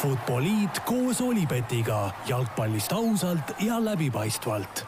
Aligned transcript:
Futboliit 0.00 0.78
koos 0.88 1.18
Olipetiga 1.20 2.10
jalgpallist 2.24 2.92
ausalt 2.92 3.50
ja 3.60 3.76
läbipaistvalt. 3.84 4.84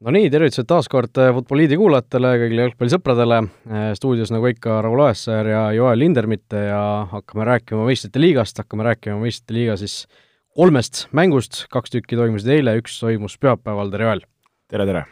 no 0.00 0.12
nii, 0.12 0.26
tervitused 0.30 0.66
taas 0.68 0.88
kord 0.92 1.16
Futboliidi 1.38 1.78
kuulajatele, 1.80 2.34
kõigile 2.42 2.66
jalgpallisõpradele. 2.66 3.38
stuudios 3.96 4.32
nagu 4.34 4.50
ikka 4.52 4.82
Raul 4.84 5.00
Oessar 5.06 5.48
ja 5.48 5.62
Joel 5.72 5.98
Lindermitte 6.04 6.66
ja 6.66 6.82
hakkame 7.12 7.46
rääkima 7.48 7.86
meistrite 7.88 8.20
liigast, 8.20 8.60
hakkame 8.60 8.84
rääkima 8.90 9.16
meistrite 9.22 9.56
liiga 9.56 9.78
siis 9.80 10.04
kolmest 10.52 11.06
mängust, 11.16 11.64
kaks 11.72 11.96
tükki 11.96 12.20
toimusid 12.20 12.52
eile, 12.58 12.76
üks 12.82 13.00
toimus 13.00 13.38
pühapäeval, 13.40 13.88
tere 13.88 14.10
Joel! 14.10 14.22
tere, 14.68 14.86
tere! 14.86 15.06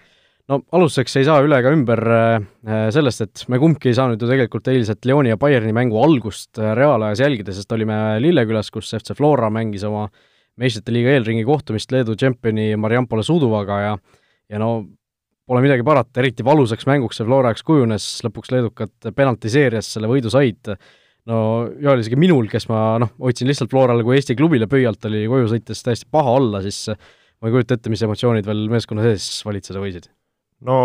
No 0.48 0.60
alustuseks 0.72 1.18
ei 1.20 1.26
saa 1.28 1.42
üle 1.44 1.58
ega 1.60 1.72
ümber 1.74 2.02
äh, 2.14 2.88
sellest, 2.94 3.24
et 3.24 3.44
me 3.52 3.60
kumbki 3.60 3.90
ei 3.90 3.96
saanud 3.98 4.20
ju 4.20 4.30
tegelikult 4.30 4.70
eilset 4.72 5.08
Lyoni 5.08 5.32
ja 5.32 5.38
Bayerni 5.40 5.74
mängu 5.76 6.00
algust 6.02 6.60
äh, 6.60 6.72
reaalajas 6.78 7.22
jälgida, 7.24 7.54
sest 7.56 7.72
olime 7.76 8.18
Lillekülas, 8.22 8.72
kus 8.74 8.94
FC 8.96 9.16
Flora 9.18 9.50
mängis 9.52 9.84
oma 9.88 10.06
meistrite 10.58 10.94
liiga 10.94 11.12
eelringi 11.14 11.44
kohtumist 11.46 11.92
Leedu 11.94 12.16
tšempioni 12.18 12.72
Mariampole 12.80 13.24
Suduvaga 13.26 13.82
ja 13.84 13.98
ja 14.48 14.60
no 14.60 14.70
pole 15.48 15.60
midagi 15.64 15.84
parata, 15.84 16.20
eriti 16.20 16.44
valusaks 16.44 16.88
mänguks 16.88 17.20
see 17.20 17.28
Flora 17.28 17.52
jaoks 17.52 17.64
kujunes, 17.64 18.08
lõpuks 18.24 18.52
leedukad 18.52 19.12
penaltiseerias 19.16 19.88
selle 19.94 20.08
võidu 20.10 20.32
said, 20.32 20.74
no 21.28 21.38
oli 21.68 22.04
isegi 22.04 22.20
minul, 22.20 22.48
kes 22.52 22.68
ma 22.72 22.82
noh, 23.00 23.14
hoidsin 23.20 23.48
lihtsalt 23.48 23.72
Florale 23.72 24.04
kui 24.04 24.16
Eesti 24.16 24.36
klubile 24.36 24.68
pöialt, 24.68 25.04
oli 25.08 25.24
koju 25.28 25.52
sõites 25.54 25.84
täiesti 25.84 26.08
paha 26.12 26.36
olla, 26.40 26.60
siis 26.64 26.86
ma 26.88 27.48
ei 27.48 27.56
kujuta 27.56 27.78
ette, 27.78 27.92
mis 27.92 28.04
emotsioonid 28.04 28.48
veel 28.48 28.68
meeskonna 28.72 29.08
sees 29.08 29.30
valitseda 29.48 29.84
võisid 29.84 30.08
no 30.66 30.78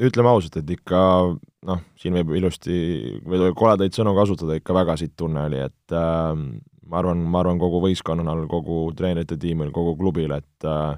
ütleme 0.00 0.30
ausalt, 0.32 0.56
et 0.62 0.70
ikka 0.72 1.00
noh, 1.68 1.80
siin 2.00 2.16
võib 2.16 2.34
ilusti 2.38 2.76
või 3.28 3.52
koledaid 3.56 3.94
sõnu 3.96 4.14
kasutada, 4.16 4.56
ikka 4.58 4.76
väga 4.76 4.96
sitt 5.00 5.14
tunne 5.20 5.46
oli, 5.48 5.60
et 5.62 5.96
äh, 5.96 6.30
ma 6.88 7.00
arvan, 7.00 7.24
ma 7.28 7.42
arvan 7.42 7.60
kogu 7.60 7.82
võistkonnal, 7.84 8.46
kogu 8.50 8.84
treenerite 8.96 9.38
tiimil, 9.40 9.72
kogu 9.74 9.96
klubil, 10.00 10.32
et 10.38 10.68
äh, 10.68 10.94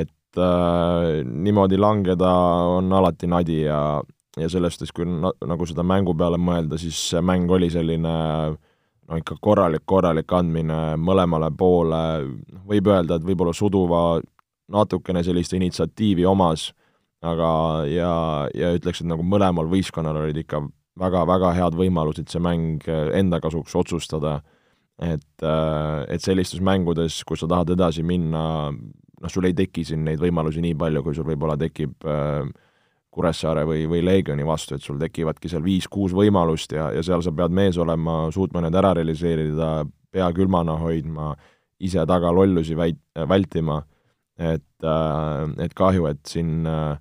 et 0.00 0.38
äh, 0.38 1.22
niimoodi 1.26 1.78
langeda 1.80 2.32
on 2.76 2.92
alati 2.92 3.26
nadi 3.26 3.62
ja, 3.64 4.00
ja 4.38 4.48
selles 4.48 4.76
suhtes, 4.76 4.92
kui 4.94 5.08
na, 5.08 5.32
nagu 5.48 5.66
seda 5.68 5.84
mängu 5.86 6.14
peale 6.18 6.38
mõelda, 6.40 6.78
siis 6.80 6.98
see 7.10 7.24
mäng 7.24 7.50
oli 7.50 7.70
selline 7.72 8.12
no 8.52 9.18
ikka 9.18 9.36
korralik, 9.42 9.84
korralik 9.88 10.32
andmine 10.32 10.98
mõlemale 11.00 11.50
poole, 11.58 12.02
võib 12.68 12.92
öelda, 12.92 13.18
et 13.18 13.26
võib-olla 13.26 13.56
Suduva 13.56 14.20
natukene 14.72 15.24
sellist 15.26 15.52
initsiatiivi 15.58 16.24
omas 16.28 16.70
aga 17.22 17.50
ja, 17.90 18.14
ja 18.54 18.72
ütleks, 18.76 19.02
et 19.02 19.10
nagu 19.10 19.24
mõlemal 19.26 19.68
võistkonnal 19.70 20.24
olid 20.24 20.42
ikka 20.42 20.64
väga-väga 21.00 21.52
head 21.56 21.76
võimalused 21.78 22.28
see 22.28 22.42
mäng 22.42 22.84
enda 23.16 23.40
kasuks 23.40 23.74
otsustada, 23.78 24.40
et, 25.00 25.44
et 25.44 26.24
sellistes 26.24 26.60
mängudes, 26.60 27.22
kus 27.26 27.42
sa 27.42 27.48
tahad 27.50 27.72
edasi 27.74 28.04
minna, 28.06 28.44
noh, 29.22 29.32
sul 29.32 29.48
ei 29.48 29.56
teki 29.56 29.86
siin 29.86 30.04
neid 30.06 30.20
võimalusi 30.22 30.62
nii 30.64 30.76
palju, 30.78 31.02
kui 31.06 31.16
sul 31.16 31.28
võib-olla 31.28 31.56
tekib 31.60 32.06
äh, 32.08 32.44
Kuressaare 33.12 33.66
või, 33.68 33.84
või 33.90 34.00
Leegioni 34.04 34.44
vastu, 34.48 34.76
et 34.76 34.84
sul 34.84 34.96
tekivadki 35.00 35.50
seal 35.52 35.64
viis-kuus 35.64 36.14
võimalust 36.16 36.72
ja, 36.72 36.88
ja 36.96 37.02
seal 37.04 37.20
sa 37.24 37.32
pead 37.36 37.52
mees 37.52 37.76
olema, 37.80 38.24
suutma 38.32 38.62
need 38.64 38.76
ära 38.80 38.94
realiseerida, 38.96 39.72
pea 40.12 40.28
külmana 40.32 40.78
hoidma, 40.80 41.34
ise 41.82 42.06
taga 42.08 42.30
lollusi 42.32 42.76
väit-, 42.78 43.02
vältima, 43.28 43.82
et, 44.40 44.64
et 45.60 45.74
kahju, 45.76 46.08
et 46.08 46.22
siin 46.28 46.64
äh, 46.68 46.96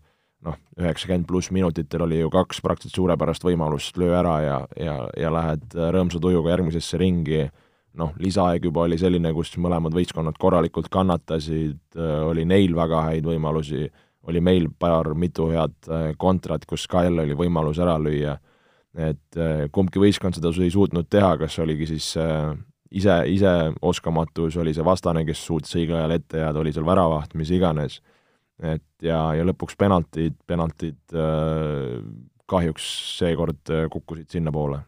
noh, 0.45 0.57
üheksakümmend 0.79 1.27
pluss 1.29 1.51
minutitel 1.53 2.05
oli 2.05 2.21
ju 2.21 2.29
kaks 2.33 2.61
praktiliselt 2.65 2.97
suurepärast 2.97 3.43
võimalust, 3.45 3.97
löö 4.01 4.15
ära 4.17 4.37
ja, 4.43 4.59
ja, 4.79 4.95
ja 5.17 5.33
lähed 5.33 5.75
rõõmsa 5.75 6.21
tujuga 6.21 6.55
järgmisesse 6.55 6.99
ringi, 7.01 7.43
noh, 7.99 8.13
lisaaeg 8.21 8.65
juba 8.65 8.85
oli 8.87 8.97
selline, 8.99 9.33
kus 9.35 9.53
mõlemad 9.61 9.93
võistkonnad 9.95 10.39
korralikult 10.41 10.89
kannatasid, 10.91 11.99
oli 12.27 12.45
neil 12.47 12.75
väga 12.77 13.03
häid 13.09 13.27
võimalusi, 13.27 13.85
oli 14.29 14.41
meil 14.43 14.69
paar 14.79 15.13
mitu 15.17 15.49
head 15.51 15.75
äh, 15.89 16.11
kontrat, 16.17 16.65
kus 16.69 16.87
ka 16.89 17.05
jälle 17.07 17.25
oli 17.25 17.37
võimalus 17.37 17.79
ära 17.81 17.97
lüüa, 18.01 18.35
et 18.93 19.39
äh, 19.39 19.65
kumbki 19.73 20.01
võistkond 20.01 20.37
seda 20.37 20.51
ei 20.61 20.73
suutnud 20.73 21.09
teha, 21.09 21.33
kas 21.41 21.57
oligi 21.63 21.89
siis 21.89 22.11
äh, 22.21 22.51
ise, 22.91 23.17
ise 23.33 23.53
oskamatus, 23.81 24.57
oli 24.61 24.75
see 24.77 24.85
vastane, 24.85 25.25
kes 25.25 25.41
suutis 25.45 25.73
õigel 25.79 25.97
ajal 25.97 26.17
ette 26.19 26.43
jääda, 26.43 26.61
oli 26.61 26.73
seal 26.75 26.85
väravaht, 26.85 27.33
mis 27.39 27.53
iganes 27.53 27.99
et 28.61 29.05
ja, 29.05 29.19
ja 29.37 29.45
lõpuks 29.47 29.77
penaltid, 29.79 30.37
penaltid 30.49 31.17
äh, 31.17 31.99
kahjuks 32.51 32.87
seekord 33.17 33.71
äh, 33.73 33.85
kukkusid 33.91 34.37
sinnapoole. 34.37 34.81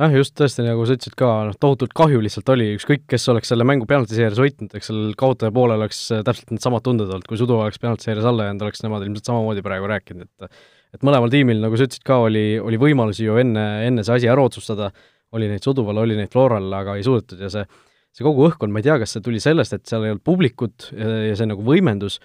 noh, 0.00 0.14
just 0.16 0.34
tõesti, 0.38 0.64
nagu 0.66 0.84
sa 0.88 0.96
ütlesid 0.96 1.16
ka, 1.18 1.30
noh, 1.48 1.56
tohutult 1.60 1.94
kahju 1.96 2.22
lihtsalt 2.24 2.48
oli, 2.54 2.70
ükskõik, 2.78 3.04
kes 3.10 3.28
oleks 3.32 3.52
selle 3.52 3.66
mängu 3.68 3.88
penaltiseerias 3.90 4.40
võitnud, 4.40 4.72
eks 4.78 4.90
sellel 4.90 5.16
kaotaja 5.18 5.54
poolel 5.54 5.82
oleks 5.82 6.04
äh, 6.14 6.22
täpselt 6.26 6.54
needsamad 6.54 6.84
tunded 6.86 7.10
olnud, 7.10 7.28
kui 7.28 7.40
Sudu 7.40 7.58
oleks 7.58 7.82
penaltiseerias 7.82 8.28
alla 8.28 8.48
jäänud, 8.48 8.66
oleks 8.68 8.84
nemad 8.86 9.06
ilmselt 9.06 9.30
samamoodi 9.30 9.64
praegu 9.66 9.90
rääkinud, 9.92 10.30
et 10.30 10.62
et 10.92 11.06
mõlemal 11.08 11.30
tiimil, 11.32 11.56
nagu 11.56 11.72
sa 11.80 11.86
ütlesid 11.86 12.02
ka, 12.04 12.18
oli, 12.20 12.58
oli 12.60 12.76
võimalusi 12.76 13.24
ju 13.24 13.38
enne, 13.40 13.62
enne 13.86 14.02
see 14.04 14.18
asi 14.18 14.28
ära 14.28 14.42
otsustada, 14.44 14.90
oli 15.32 15.46
neid 15.48 15.64
Suduval, 15.64 16.02
oli 16.02 16.18
neid 16.18 16.28
Floral, 16.28 16.66
aga 16.76 16.98
ei 16.98 17.06
suudetud 17.06 17.40
ja 17.40 17.48
see 17.52 17.64
see 18.12 18.26
kogu 18.26 18.44
õhkkond, 18.44 18.72
ma 18.74 18.82
ei 18.82 18.86
tea, 18.86 18.98
kas 19.00 19.14
see 19.16 19.24
tuli 19.24 19.40
sellest, 19.40 19.72
et 19.72 19.88
seal 19.88 20.04
ei 20.04 20.12
olnud 20.12 20.24
publikut 20.26 20.90
ja 20.92 21.32
see 21.38 21.48
nagu 21.48 21.64
võimendus, 21.64 22.18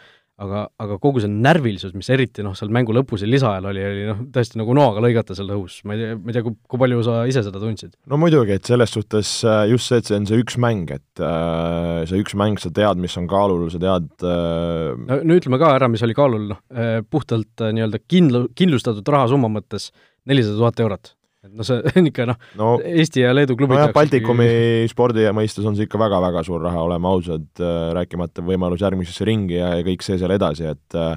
aga, 0.44 0.64
aga 0.84 0.98
kogu 1.02 1.22
see 1.24 1.31
närvilisus, 1.31 1.94
mis 1.98 2.09
eriti 2.14 2.44
noh, 2.46 2.53
seal 2.58 2.70
mängu 2.74 2.94
lõpus 2.96 3.24
ja 3.24 3.30
lisaajal 3.30 3.70
oli, 3.72 3.84
oli 3.90 4.03
noh, 4.06 4.20
tõesti 4.34 4.59
nagu 4.62 4.75
noaga 4.78 5.02
lõigata 5.03 5.38
seal 5.38 5.50
õhus, 5.56 5.80
ma 5.88 5.96
ei 5.96 6.03
tea, 6.03 6.18
ma 6.20 6.30
ei 6.30 6.38
tea, 6.38 6.46
kui, 6.46 6.58
kui 6.70 6.81
palju 6.84 7.06
sa 7.08 7.18
ise 7.30 7.44
seda 7.48 7.62
tundsid? 7.62 7.96
no 8.12 8.20
muidugi, 8.22 8.58
et 8.58 8.70
selles 8.70 8.94
suhtes 8.94 9.34
äh, 9.48 9.64
just 9.72 9.90
see, 9.90 10.02
et 10.02 10.09
see 10.09 10.20
on 10.20 10.30
see 10.30 10.42
üks 10.44 10.59
mäng, 10.62 10.94
et 10.94 11.24
äh, 11.24 12.03
see 12.09 12.22
üks 12.22 12.38
mäng, 12.38 12.62
sa 12.62 12.72
tead, 12.74 13.02
mis 13.02 13.18
on 13.18 13.30
kaalul, 13.31 13.66
sa 13.74 13.81
tead 13.81 14.09
äh... 14.22 14.94
no, 14.94 15.20
no 15.25 15.40
ütleme 15.42 15.62
ka 15.62 15.74
ära, 15.80 15.90
mis 15.92 16.06
oli 16.06 16.18
kaalul, 16.18 16.50
noh, 16.54 16.62
äh, 16.74 17.00
puhtalt 17.02 17.66
äh, 17.66 17.74
nii-öelda 17.74 18.04
kindlu-, 18.06 18.48
kindlustatud 18.58 19.14
rahasumma 19.18 19.50
mõttes 19.58 19.90
nelisada 20.30 20.62
tuhat 20.62 20.86
eurot 20.86 21.17
no 21.46 21.66
see 21.68 21.81
on 21.98 22.09
ikka 22.09 22.28
noh 22.30 22.40
no, 22.59 22.72
Eesti 22.81 23.24
ja 23.24 23.34
Leedu 23.36 23.58
klubid 23.59 23.78
nojah, 23.78 23.94
Baltikumi 23.96 24.48
ikkagi... 24.48 24.92
spordi 24.94 25.28
mõistes 25.36 25.68
on 25.68 25.78
see 25.78 25.88
ikka 25.88 26.02
väga-väga 26.02 26.44
suur 26.48 26.64
raha, 26.66 26.84
oleme 26.88 27.09
ausad, 27.12 27.48
äh, 27.62 27.78
rääkimata 27.98 28.46
võimalus 28.46 28.84
järgmisesse 28.86 29.28
ringi 29.28 29.59
ja, 29.59 29.75
ja 29.78 29.86
kõik 29.88 30.06
see 30.06 30.20
seal 30.20 30.34
edasi, 30.36 30.68
et 30.74 30.98
äh, 30.98 31.16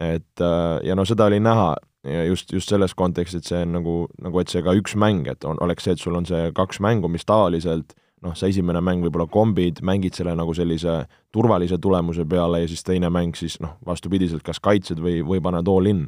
et 0.00 0.44
äh, 0.44 0.80
ja 0.88 0.96
no 0.96 1.04
seda 1.08 1.28
oli 1.28 1.40
näha 1.44 1.74
ja 2.08 2.24
just, 2.24 2.52
just 2.52 2.72
selles 2.72 2.94
kontekstis, 2.96 3.42
et 3.42 3.50
see 3.50 3.64
on 3.66 3.74
nagu, 3.76 3.96
nagu 4.24 4.40
et 4.40 4.52
see 4.52 4.62
ka 4.64 4.72
üks 4.78 4.96
mäng, 4.96 5.28
et 5.28 5.44
on, 5.44 5.60
oleks 5.60 5.84
see, 5.84 5.96
et 5.96 6.00
sul 6.00 6.16
on 6.16 6.28
see 6.28 6.48
kaks 6.56 6.80
mängu, 6.80 7.10
mis 7.12 7.28
tavaliselt 7.28 7.92
noh, 8.24 8.34
see 8.36 8.52
esimene 8.54 8.80
mäng 8.84 9.04
võib-olla 9.04 9.28
kombid, 9.32 9.82
mängid 9.86 10.16
selle 10.16 10.32
nagu 10.36 10.54
sellise 10.56 11.02
turvalise 11.34 11.78
tulemuse 11.80 12.24
peale 12.28 12.62
ja 12.64 12.70
siis 12.70 12.84
teine 12.86 13.10
mäng 13.12 13.36
siis 13.36 13.58
noh, 13.60 13.76
vastupidiselt 13.86 14.44
kas 14.46 14.60
kaitsed 14.62 15.00
või, 15.00 15.20
või 15.26 15.42
paned 15.44 15.68
all 15.68 15.90
in 15.90 16.06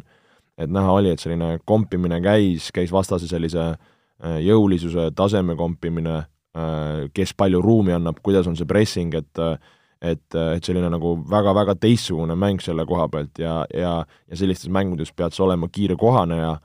et 0.63 0.73
näha 0.73 0.95
oli, 0.95 1.13
et 1.13 1.23
selline 1.23 1.57
kompimine 1.69 2.21
käis, 2.25 2.71
käis 2.75 2.93
vastase 2.95 3.29
sellise 3.31 3.73
äh, 3.73 4.39
jõulisuse 4.45 5.11
taseme 5.17 5.57
kompimine, 5.59 6.23
äh, 6.57 7.07
kes 7.15 7.35
palju 7.39 7.63
ruumi 7.65 7.97
annab, 7.97 8.21
kuidas 8.25 8.49
on 8.51 8.59
see 8.59 8.69
pressing, 8.69 9.15
et 9.19 9.47
et, 10.03 10.35
et 10.35 10.67
selline 10.67 10.89
nagu 10.91 11.13
väga-väga 11.31 11.77
teistsugune 11.79 12.35
mäng 12.35 12.59
selle 12.59 12.83
koha 12.91 13.05
pealt 13.07 13.39
ja, 13.39 13.61
ja, 13.71 13.93
ja 14.03 14.39
sellistes 14.41 14.67
mängudes 14.75 15.13
pead 15.15 15.31
sa 15.31 15.45
olema 15.45 15.69
kiire 15.71 15.95
kohaneja, 15.95 16.57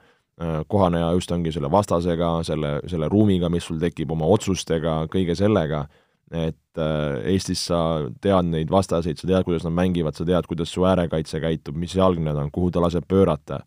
äh, 0.41 0.63
kohaneja 0.66 1.12
just 1.13 1.31
ongi 1.36 1.53
selle 1.53 1.69
vastasega, 1.69 2.31
selle, 2.47 2.80
selle 2.90 3.09
ruumiga, 3.13 3.52
mis 3.53 3.69
sul 3.69 3.78
tekib, 3.78 4.16
oma 4.16 4.25
otsustega, 4.34 5.03
kõige 5.13 5.38
sellega, 5.38 5.86
et 6.34 6.81
Eestis 7.30 7.62
sa 7.69 7.78
tead 8.22 8.50
neid 8.50 8.69
vastaseid, 8.74 9.18
sa 9.22 9.30
tead, 9.30 9.46
kuidas 9.47 9.63
nad 9.63 9.74
mängivad, 9.78 10.18
sa 10.18 10.25
tead, 10.28 10.50
kuidas 10.50 10.74
su 10.74 10.84
äärekaitse 10.86 11.40
käitub, 11.41 11.78
mis 11.80 11.96
jalgne 11.96 12.34
ta 12.34 12.41
on, 12.44 12.52
kuhu 12.53 12.74
ta 12.74 12.81
laseb 12.84 13.06
pöörata 13.07 13.62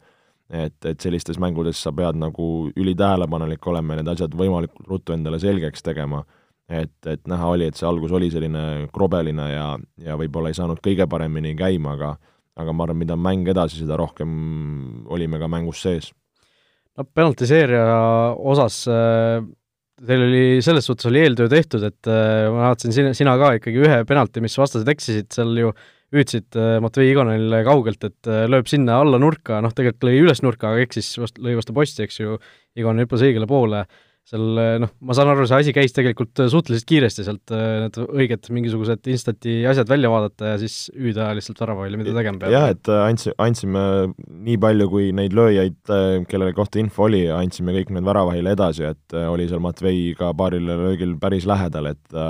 et, 0.50 0.76
et 0.84 1.00
sellistes 1.00 1.38
mängudes 1.40 1.78
sa 1.78 1.92
pead 1.94 2.18
nagu 2.18 2.44
ülitähelepanelik 2.78 3.66
olema 3.70 3.94
ja 3.94 4.00
need 4.00 4.12
asjad 4.14 4.34
võimalikult 4.36 4.88
ruttu 4.90 5.14
endale 5.14 5.38
selgeks 5.42 5.84
tegema, 5.86 6.24
et, 6.66 6.96
et 7.06 7.22
näha 7.30 7.52
oli, 7.54 7.68
et 7.70 7.78
see 7.78 7.86
algus 7.88 8.12
oli 8.16 8.30
selline 8.32 8.88
krobeline 8.94 9.46
ja, 9.52 9.68
ja 10.02 10.18
võib-olla 10.18 10.50
ei 10.50 10.58
saanud 10.58 10.82
kõige 10.82 11.06
paremini 11.10 11.54
käima, 11.58 11.94
aga 11.98 12.16
aga 12.60 12.74
ma 12.76 12.84
arvan, 12.84 12.98
mida 13.00 13.14
mäng 13.16 13.46
edasi, 13.48 13.78
seda 13.80 13.96
rohkem 13.96 14.32
olime 15.08 15.38
ka 15.40 15.48
mängus 15.48 15.80
sees. 15.86 16.10
no 16.98 17.06
penaltiseeria 17.06 17.86
osas 18.36 18.82
äh, 18.90 19.38
teil 20.06 20.26
oli, 20.26 20.42
selles 20.64 20.84
suhtes 20.88 21.08
oli 21.08 21.22
eeltöö 21.22 21.48
tehtud, 21.48 21.86
et 21.86 22.10
äh, 22.10 22.50
ma 22.50 22.66
vaatasin 22.72 22.96
sina, 22.96 23.14
sina 23.16 23.38
ka 23.40 23.54
ikkagi 23.60 23.80
ühe 23.86 24.02
penalti, 24.08 24.42
mis 24.44 24.58
vastased 24.58 24.88
eksisid, 24.92 25.30
seal 25.32 25.54
ju 25.62 25.72
äh, 25.72 25.88
hüüdsid 26.14 26.58
äh, 26.58 26.76
Matvei 26.82 27.10
Igonenile 27.12 27.62
kaugelt, 27.66 28.04
et 28.06 28.30
äh, 28.30 28.44
lööb 28.50 28.70
sinna 28.70 29.00
alla 29.04 29.20
nurka, 29.22 29.60
noh 29.62 29.74
tegelikult 29.74 30.08
lõi 30.08 30.20
üles 30.24 30.44
nurka, 30.44 30.74
aga 30.74 30.86
eksis, 30.86 31.16
lõi 31.38 31.56
vastu 31.58 31.76
posti, 31.76 32.06
eks 32.06 32.22
ju, 32.22 32.38
Igonen 32.78 33.04
hüppas 33.04 33.22
õigele 33.26 33.46
poole, 33.50 33.84
seal 34.30 34.58
noh, 34.82 34.90
ma 35.06 35.14
saan 35.16 35.30
aru, 35.32 35.46
see 35.48 35.62
asi 35.64 35.72
käis 35.74 35.94
tegelikult 35.96 36.42
suhteliselt 36.52 36.86
kiiresti 36.86 37.24
sealt 37.26 37.50
need 37.50 37.96
õiged 38.04 38.50
mingisugused 38.54 39.08
instant'i 39.10 39.56
asjad 39.66 39.88
välja 39.90 40.10
vaadata 40.12 40.52
ja 40.52 40.58
siis 40.60 40.76
hüüda 40.94 41.30
lihtsalt 41.34 41.62
väravahile, 41.64 41.98
mida 41.98 42.14
tegema 42.14 42.38
peab. 42.42 42.52
jah, 42.54 42.68
et 42.74 42.92
andsi-, 42.94 43.34
andsime 43.42 43.82
nii 44.28 44.60
palju, 44.62 44.86
kui 44.92 45.08
neid 45.16 45.34
lööjaid, 45.34 45.80
kelle 46.30 46.52
kohta 46.54 46.82
info 46.82 47.08
oli, 47.08 47.24
andsime 47.34 47.74
kõik 47.80 47.90
need 47.96 48.06
väravahile 48.06 48.54
edasi, 48.54 48.86
et 48.92 49.18
oli 49.24 49.48
seal 49.50 49.64
Matvei 49.64 50.12
ka 50.18 50.30
paarile 50.38 50.78
löögil 50.78 51.16
päris 51.22 51.48
lähedal, 51.50 51.90
et 51.94 52.20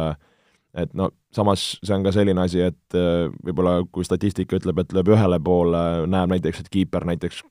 et 0.79 0.93
no 0.95 1.11
samas 1.35 1.73
see 1.83 1.95
on 1.95 2.05
ka 2.07 2.13
selline 2.15 2.43
asi, 2.43 2.63
et 2.63 2.99
võib-olla 3.45 3.81
kui 3.93 4.07
statistika 4.07 4.59
ütleb, 4.59 4.83
et 4.83 4.95
lööb 4.95 5.13
ühele 5.15 5.41
poole, 5.43 5.83
näeb 6.11 6.35
näiteks, 6.35 6.63
et 6.63 6.71
kiiper 6.73 7.07
näiteks 7.09 7.43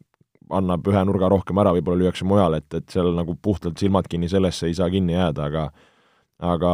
annab 0.56 0.88
ühe 0.89 1.04
nurga 1.06 1.30
rohkem 1.30 1.60
ära, 1.62 1.74
võib-olla 1.75 2.04
lüüakse 2.04 2.25
mujale, 2.25 2.63
et, 2.63 2.80
et 2.80 2.95
seal 2.95 3.12
nagu 3.16 3.36
puhtalt 3.42 3.77
silmad 3.81 4.07
kinni 4.10 4.30
sellesse 4.31 4.69
ei 4.69 4.77
saa 4.77 4.89
kinni 4.94 5.13
jääda, 5.13 5.50
aga 5.51 5.68
aga, 6.39 6.71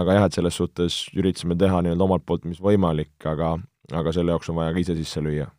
aga 0.00 0.16
jah, 0.16 0.26
et 0.26 0.38
selles 0.38 0.56
suhtes 0.56 1.02
üritasime 1.16 1.58
teha 1.58 1.82
nii-öelda 1.84 2.08
omalt 2.08 2.24
poolt, 2.26 2.48
mis 2.48 2.60
võimalik, 2.64 3.14
aga, 3.28 3.56
aga 3.92 4.16
selle 4.16 4.34
jaoks 4.34 4.50
on 4.50 4.58
vaja 4.58 4.74
ka 4.74 4.82
ise 4.82 4.96
sisse 4.98 5.22
lüüa 5.24 5.50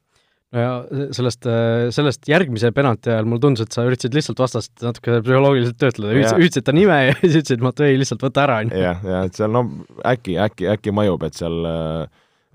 no 0.55 0.63
ja 0.63 0.71
sellest, 1.15 1.47
sellest 1.95 2.29
järgmise 2.29 2.71
penalti 2.75 3.11
ajal 3.13 3.27
mulle 3.29 3.43
tundus, 3.43 3.67
et 3.67 3.75
sa 3.75 3.85
üritasid 3.87 4.15
lihtsalt 4.17 4.41
vastast 4.41 4.85
natuke 4.85 5.19
psühholoogiliselt 5.25 5.79
töötleda, 5.81 6.33
hüüdsid 6.39 6.65
ta 6.65 6.75
nime 6.75 6.97
ja 7.09 7.17
siis 7.21 7.41
ütlesid, 7.43 7.65
Matvei, 7.65 7.99
lihtsalt 8.01 8.25
võta 8.25 8.45
ära, 8.47 8.59
on 8.63 8.73
ju. 8.73 8.83
jah, 8.85 9.05
ja 9.13 9.23
et 9.29 9.39
seal 9.39 9.53
no 9.53 9.65
äkki, 10.07 10.39
äkki, 10.41 10.69
äkki 10.73 10.95
mõjub, 10.95 11.25
et 11.27 11.37
seal 11.37 11.61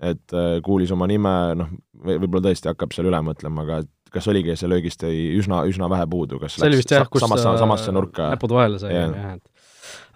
et 0.05 0.38
kuulis 0.67 0.91
oma 0.93 1.06
nime, 1.08 1.35
noh, 1.58 1.70
võib-olla 2.05 2.49
tõesti 2.49 2.73
hakkab 2.73 2.93
seal 2.96 3.08
üle 3.08 3.20
mõtlema, 3.25 3.64
aga 3.64 3.85
kas 4.14 4.29
oligi, 4.31 4.55
see 4.58 4.70
löögist 4.70 5.02
jäi 5.02 5.32
üsna, 5.38 5.64
üsna 5.70 5.88
vähe 5.90 6.06
puudu, 6.11 6.38
kas 6.43 6.58
see 6.58 6.69
oli 6.69 6.79
vist 6.81 6.93
jah, 6.94 7.06
samasse, 7.25 7.56
samasse 7.61 7.94
nurka? 7.94 8.31
näpud 8.35 8.55
vahele 8.55 8.79
sai, 8.82 8.94
jah, 8.94 9.35
et 9.37 9.54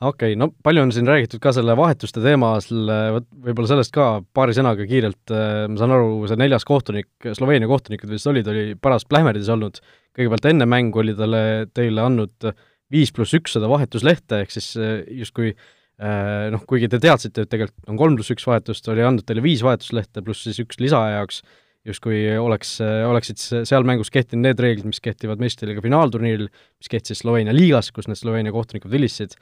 okei 0.01 0.33
okay,, 0.33 0.39
no 0.39 0.51
palju 0.65 0.85
on 0.85 0.93
siin 0.95 1.09
räägitud 1.09 1.41
ka 1.43 1.53
selle 1.55 1.75
vahetuste 1.79 2.23
teemal, 2.23 2.61
võib-olla 2.63 3.71
sellest 3.71 3.93
ka 3.95 4.09
paari 4.37 4.55
sõnaga 4.57 4.87
kiirelt, 4.89 5.33
äh, 5.35 5.65
ma 5.71 5.81
saan 5.81 5.95
aru, 5.97 6.23
see 6.31 6.39
neljas 6.41 6.67
kohtunik, 6.69 7.11
Sloveenia 7.37 7.71
kohtunikud 7.71 8.13
vist 8.13 8.31
olid, 8.31 8.49
oli 8.51 8.77
paras 8.81 9.07
plähmerdis 9.09 9.51
olnud, 9.55 9.81
kõigepealt 10.17 10.51
enne 10.53 10.69
mängu 10.71 11.03
oli 11.03 11.17
talle, 11.19 11.43
teile 11.75 12.05
andnud 12.05 12.51
viis 12.93 13.13
pluss 13.15 13.37
üks 13.37 13.59
seda 13.59 13.71
vahetuslehte, 13.71 14.43
ehk 14.45 14.55
siis 14.55 14.73
äh, 14.79 15.01
justkui 15.21 15.53
äh, 15.53 16.49
noh, 16.55 16.63
kuigi 16.69 16.91
te 16.91 17.03
teadsite, 17.03 17.47
et 17.47 17.55
tegelikult 17.55 17.91
on 17.91 18.01
kolm 18.01 18.19
pluss 18.19 18.35
üks 18.35 18.47
vahetust, 18.49 18.91
oli 18.93 19.07
andnud 19.07 19.27
teile 19.27 19.45
viis 19.45 19.65
vahetuslehte 19.67 20.23
pluss 20.27 20.47
siis 20.47 20.63
üks 20.63 20.79
lisaaja 20.83 21.21
jaoks 21.21 21.43
justkui 21.89 22.19
oleks, 22.37 22.75
oleksid 22.83 23.39
seal 23.65 23.87
mängus 23.87 24.11
kehtinud 24.13 24.45
need 24.45 24.59
reeglid, 24.61 24.89
mis 24.91 25.01
kehtivad 25.01 25.41
meistriliiga 25.41 25.81
finaalturniiril, 25.81 26.51
mis 26.51 26.91
kehtisid 26.91 27.23
Sloveenia 27.23 27.55
liigas, 27.55 27.89
kus 27.97 28.11
need 28.11 28.19
Sloveenia 28.19 28.53
kohtunikud 28.53 28.93
vilistasid, 28.93 29.39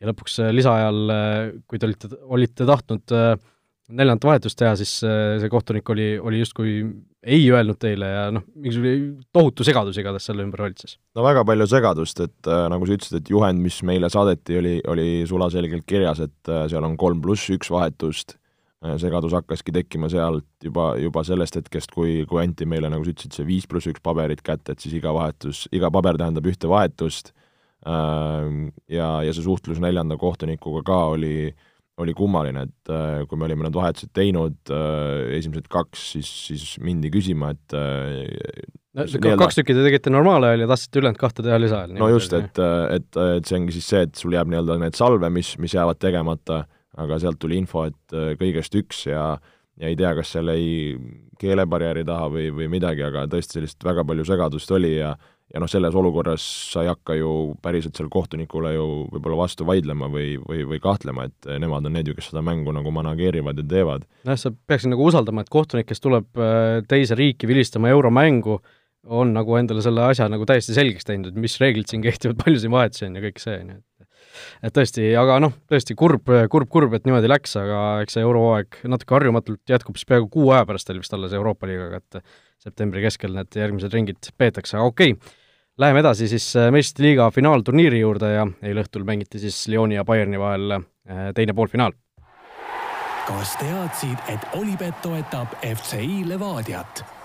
ja 0.00 0.10
lõpuks 0.10 0.40
äh, 0.44 0.50
lisaajal, 0.56 1.00
äh, 1.14 1.38
kui 1.68 1.80
te 1.80 1.88
olite, 1.88 2.10
olite 2.36 2.66
tahtnud 2.68 3.14
äh, 3.16 3.34
neljandat 3.90 4.26
vahetust 4.28 4.58
teha, 4.58 4.76
siis 4.78 5.00
see 5.02 5.48
kohtunik 5.50 5.88
oli, 5.90 6.12
oli 6.22 6.38
justkui 6.38 6.74
ei 7.26 7.42
öelnud 7.50 7.76
teile 7.82 8.06
ja 8.06 8.20
noh, 8.32 8.44
mingisugune 8.54 9.24
tohutu 9.34 9.66
segadus 9.66 9.98
igatahes 9.98 10.28
selle 10.30 10.44
ümber 10.46 10.62
valitses. 10.62 10.94
no 11.18 11.24
väga 11.26 11.42
palju 11.48 11.66
segadust, 11.68 12.22
et 12.22 12.50
äh, 12.50 12.66
nagu 12.72 12.86
sa 12.86 12.96
ütlesid, 12.96 13.18
et 13.18 13.32
juhend, 13.34 13.60
mis 13.64 13.80
meile 13.86 14.08
saadeti, 14.12 14.60
oli, 14.62 14.76
oli 14.88 15.08
sulaselgelt 15.28 15.88
kirjas, 15.90 16.22
et 16.28 16.52
äh, 16.52 16.68
seal 16.70 16.86
on 16.86 16.94
kolm 17.00 17.20
pluss 17.24 17.50
üks 17.52 17.72
vahetust 17.72 18.38
Äh, 18.80 18.94
segadus 18.96 19.34
hakkaski 19.36 19.74
tekkima 19.76 20.08
sealt 20.08 20.46
juba, 20.64 20.94
juba 20.96 21.20
sellest 21.28 21.58
hetkest, 21.58 21.90
kui, 21.92 22.22
kui 22.28 22.40
anti 22.40 22.64
meile, 22.64 22.88
nagu 22.88 23.04
sa 23.04 23.12
ütlesid, 23.12 23.34
see 23.36 23.44
viis 23.44 23.66
pluss 23.68 23.90
üks 23.90 24.00
paberit 24.00 24.40
kätte, 24.40 24.72
et 24.72 24.80
siis 24.80 24.94
iga 24.96 25.12
vahetus, 25.12 25.66
iga 25.76 25.90
paber 25.92 26.16
tähendab 26.16 26.48
ühte 26.48 26.70
vahetust 26.70 27.34
ja, 27.86 29.08
ja 29.24 29.32
see 29.32 29.44
suhtlus 29.44 29.80
neljanda 29.80 30.18
kohtunikuga 30.20 30.82
ka 30.84 30.98
oli, 31.14 31.50
oli 32.00 32.14
kummaline, 32.16 32.66
et 32.68 32.92
kui 33.28 33.40
me 33.40 33.46
olime 33.46 33.64
need 33.64 33.76
vahetused 33.76 34.12
teinud, 34.16 34.58
esimesed 35.36 35.70
kaks, 35.72 36.02
siis, 36.16 36.32
siis 36.50 36.66
mindi 36.84 37.12
küsima, 37.12 37.54
et 37.54 37.76
no, 38.98 39.06
kaks 39.40 39.60
tükki 39.60 39.76
te 39.76 39.86
tegite 39.86 40.12
normaalajal 40.12 40.66
ja 40.66 40.68
tahtsite 40.74 41.00
ülejäänud 41.00 41.22
kahte 41.22 41.46
teha 41.46 41.60
lisaajal. 41.62 41.96
no 41.96 42.10
just, 42.12 42.36
et, 42.36 42.60
et, 42.98 43.22
et 43.38 43.48
see 43.48 43.62
ongi 43.62 43.78
siis 43.78 43.88
see, 43.94 44.04
et 44.08 44.20
sul 44.20 44.36
jääb 44.36 44.52
nii-öelda 44.52 44.76
need 44.84 45.00
salve, 45.00 45.32
mis, 45.32 45.54
mis 45.62 45.76
jäävad 45.78 46.02
tegemata 46.02 46.64
aga 47.00 47.18
sealt 47.22 47.40
tuli 47.40 47.58
info, 47.60 47.86
et 47.88 48.20
kõigest 48.40 48.76
üks 48.80 49.06
ja 49.08 49.24
ja 49.80 49.88
ei 49.88 49.96
tea, 49.96 50.12
kas 50.16 50.34
seal 50.34 50.50
jäi 50.52 50.96
keelebarjääri 51.40 52.04
taha 52.04 52.28
või, 52.32 52.50
või 52.52 52.68
midagi, 52.72 53.04
aga 53.06 53.24
tõesti 53.30 53.56
sellist 53.56 53.84
väga 53.84 54.04
palju 54.04 54.26
segadust 54.28 54.72
oli 54.76 54.92
ja 54.98 55.14
ja 55.54 55.60
noh, 55.62 55.70
selles 55.70 55.94
olukorras 55.98 56.44
sa 56.72 56.84
ei 56.84 56.90
hakka 56.90 57.16
ju 57.18 57.30
päriselt 57.62 57.98
seal 57.98 58.10
kohtunikule 58.12 58.74
ju 58.74 58.86
võib-olla 59.10 59.40
vastu 59.42 59.66
vaidlema 59.68 60.10
või, 60.12 60.34
või, 60.42 60.62
või 60.70 60.80
kahtlema, 60.82 61.26
et 61.30 61.50
nemad 61.62 61.88
on 61.88 61.96
need 61.96 62.10
ju, 62.10 62.16
kes 62.18 62.30
seda 62.30 62.42
mängu 62.46 62.74
nagu 62.76 62.92
manageerivad 62.94 63.58
ja 63.58 63.66
teevad. 63.74 64.06
nojah, 64.28 64.40
sa 64.40 64.52
peaksid 64.52 64.92
nagu 64.92 65.06
usaldama, 65.10 65.44
et 65.44 65.52
kohtunik, 65.52 65.88
kes 65.90 66.04
tuleb 66.04 66.38
äh, 66.38 66.80
teise 66.90 67.18
riiki 67.18 67.50
vilistama 67.50 67.90
euromängu, 67.90 68.60
on 69.10 69.32
nagu 69.34 69.56
endale 69.56 69.82
selle 69.82 70.04
asja 70.10 70.28
nagu 70.30 70.46
täiesti 70.46 70.76
selgeks 70.76 71.08
teinud, 71.08 71.32
et 71.32 71.40
mis 71.40 71.56
reeglid 71.60 71.90
siin 71.90 72.04
kehtivad, 72.04 72.38
palju 72.44 72.62
siin 72.62 72.74
vahetusi 72.74 73.08
on 73.08 73.16
ja 73.18 73.24
kõik 73.24 73.42
see, 73.42 73.56
on 73.64 73.72
ju, 73.74 73.80
et 74.62 74.74
tõesti, 74.76 75.10
aga 75.18 75.38
noh, 75.42 75.56
tõesti 75.70 75.96
kurb, 75.98 76.30
kurb, 76.52 76.70
kurb, 76.70 76.94
et 76.96 77.08
niimoodi 77.08 77.30
läks, 77.30 77.56
aga 77.60 77.80
eks 78.04 78.16
see 78.16 78.24
eurohooaeg 78.26 78.80
natuke 78.92 79.16
harjumatult 79.16 79.74
jätkub 79.74 79.98
siis 79.98 80.08
peaaegu 80.10 80.30
kuu 80.32 80.52
aja 80.54 80.68
pärast 80.68 80.88
teil 80.88 81.02
vist 81.02 81.14
alles 81.16 81.34
Euroopa 81.36 81.68
liigaga, 81.70 82.00
et 82.00 82.22
septembri 82.60 83.04
keskel 83.04 83.34
need 83.36 83.60
järgmised 83.62 83.94
ringid 83.94 84.32
peetakse, 84.38 84.78
aga 84.78 84.90
okei 84.92 85.14
okay., 85.16 85.36
läheme 85.80 86.02
edasi 86.02 86.28
siis 86.28 86.50
äh, 86.56 86.68
meistrite 86.74 87.06
liiga 87.08 87.30
finaalturniiri 87.30 88.02
juurde 88.02 88.32
ja 88.34 88.46
eile 88.62 88.84
õhtul 88.84 89.06
mängiti 89.08 89.40
siis 89.40 89.62
Lyoni 89.68 89.96
ja 89.96 90.04
Bayerni 90.04 90.40
vahel 90.40 90.76
äh, 90.76 91.30
teine 91.34 91.56
poolfinaal. 91.56 91.96
kas 93.30 93.54
teadsid, 93.60 94.18
et 94.28 94.58
Olipet 94.58 95.02
toetab 95.02 95.54
FCI 95.62 96.24
Levadiat? 96.28 97.19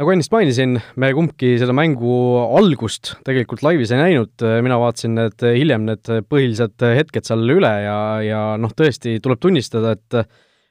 Nagu 0.00 0.14
ennist 0.14 0.32
mainisin, 0.32 0.78
me 0.96 1.10
kumbki 1.12 1.56
seda 1.60 1.74
mängu 1.76 2.12
algust 2.56 3.18
tegelikult 3.26 3.60
laivis 3.66 3.90
ei 3.92 3.98
näinud, 4.00 4.32
mina 4.64 4.78
vaatasin 4.80 5.18
need 5.18 5.42
hiljem, 5.44 5.84
need 5.90 6.08
põhilised 6.24 6.84
hetked 6.96 7.26
seal 7.28 7.42
üle 7.52 7.72
ja, 7.84 7.96
ja 8.24 8.38
noh, 8.60 8.72
tõesti 8.76 9.18
tuleb 9.20 9.42
tunnistada, 9.42 9.96
et 9.98 10.22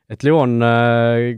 et 0.10 0.24
Lyon, 0.26 0.56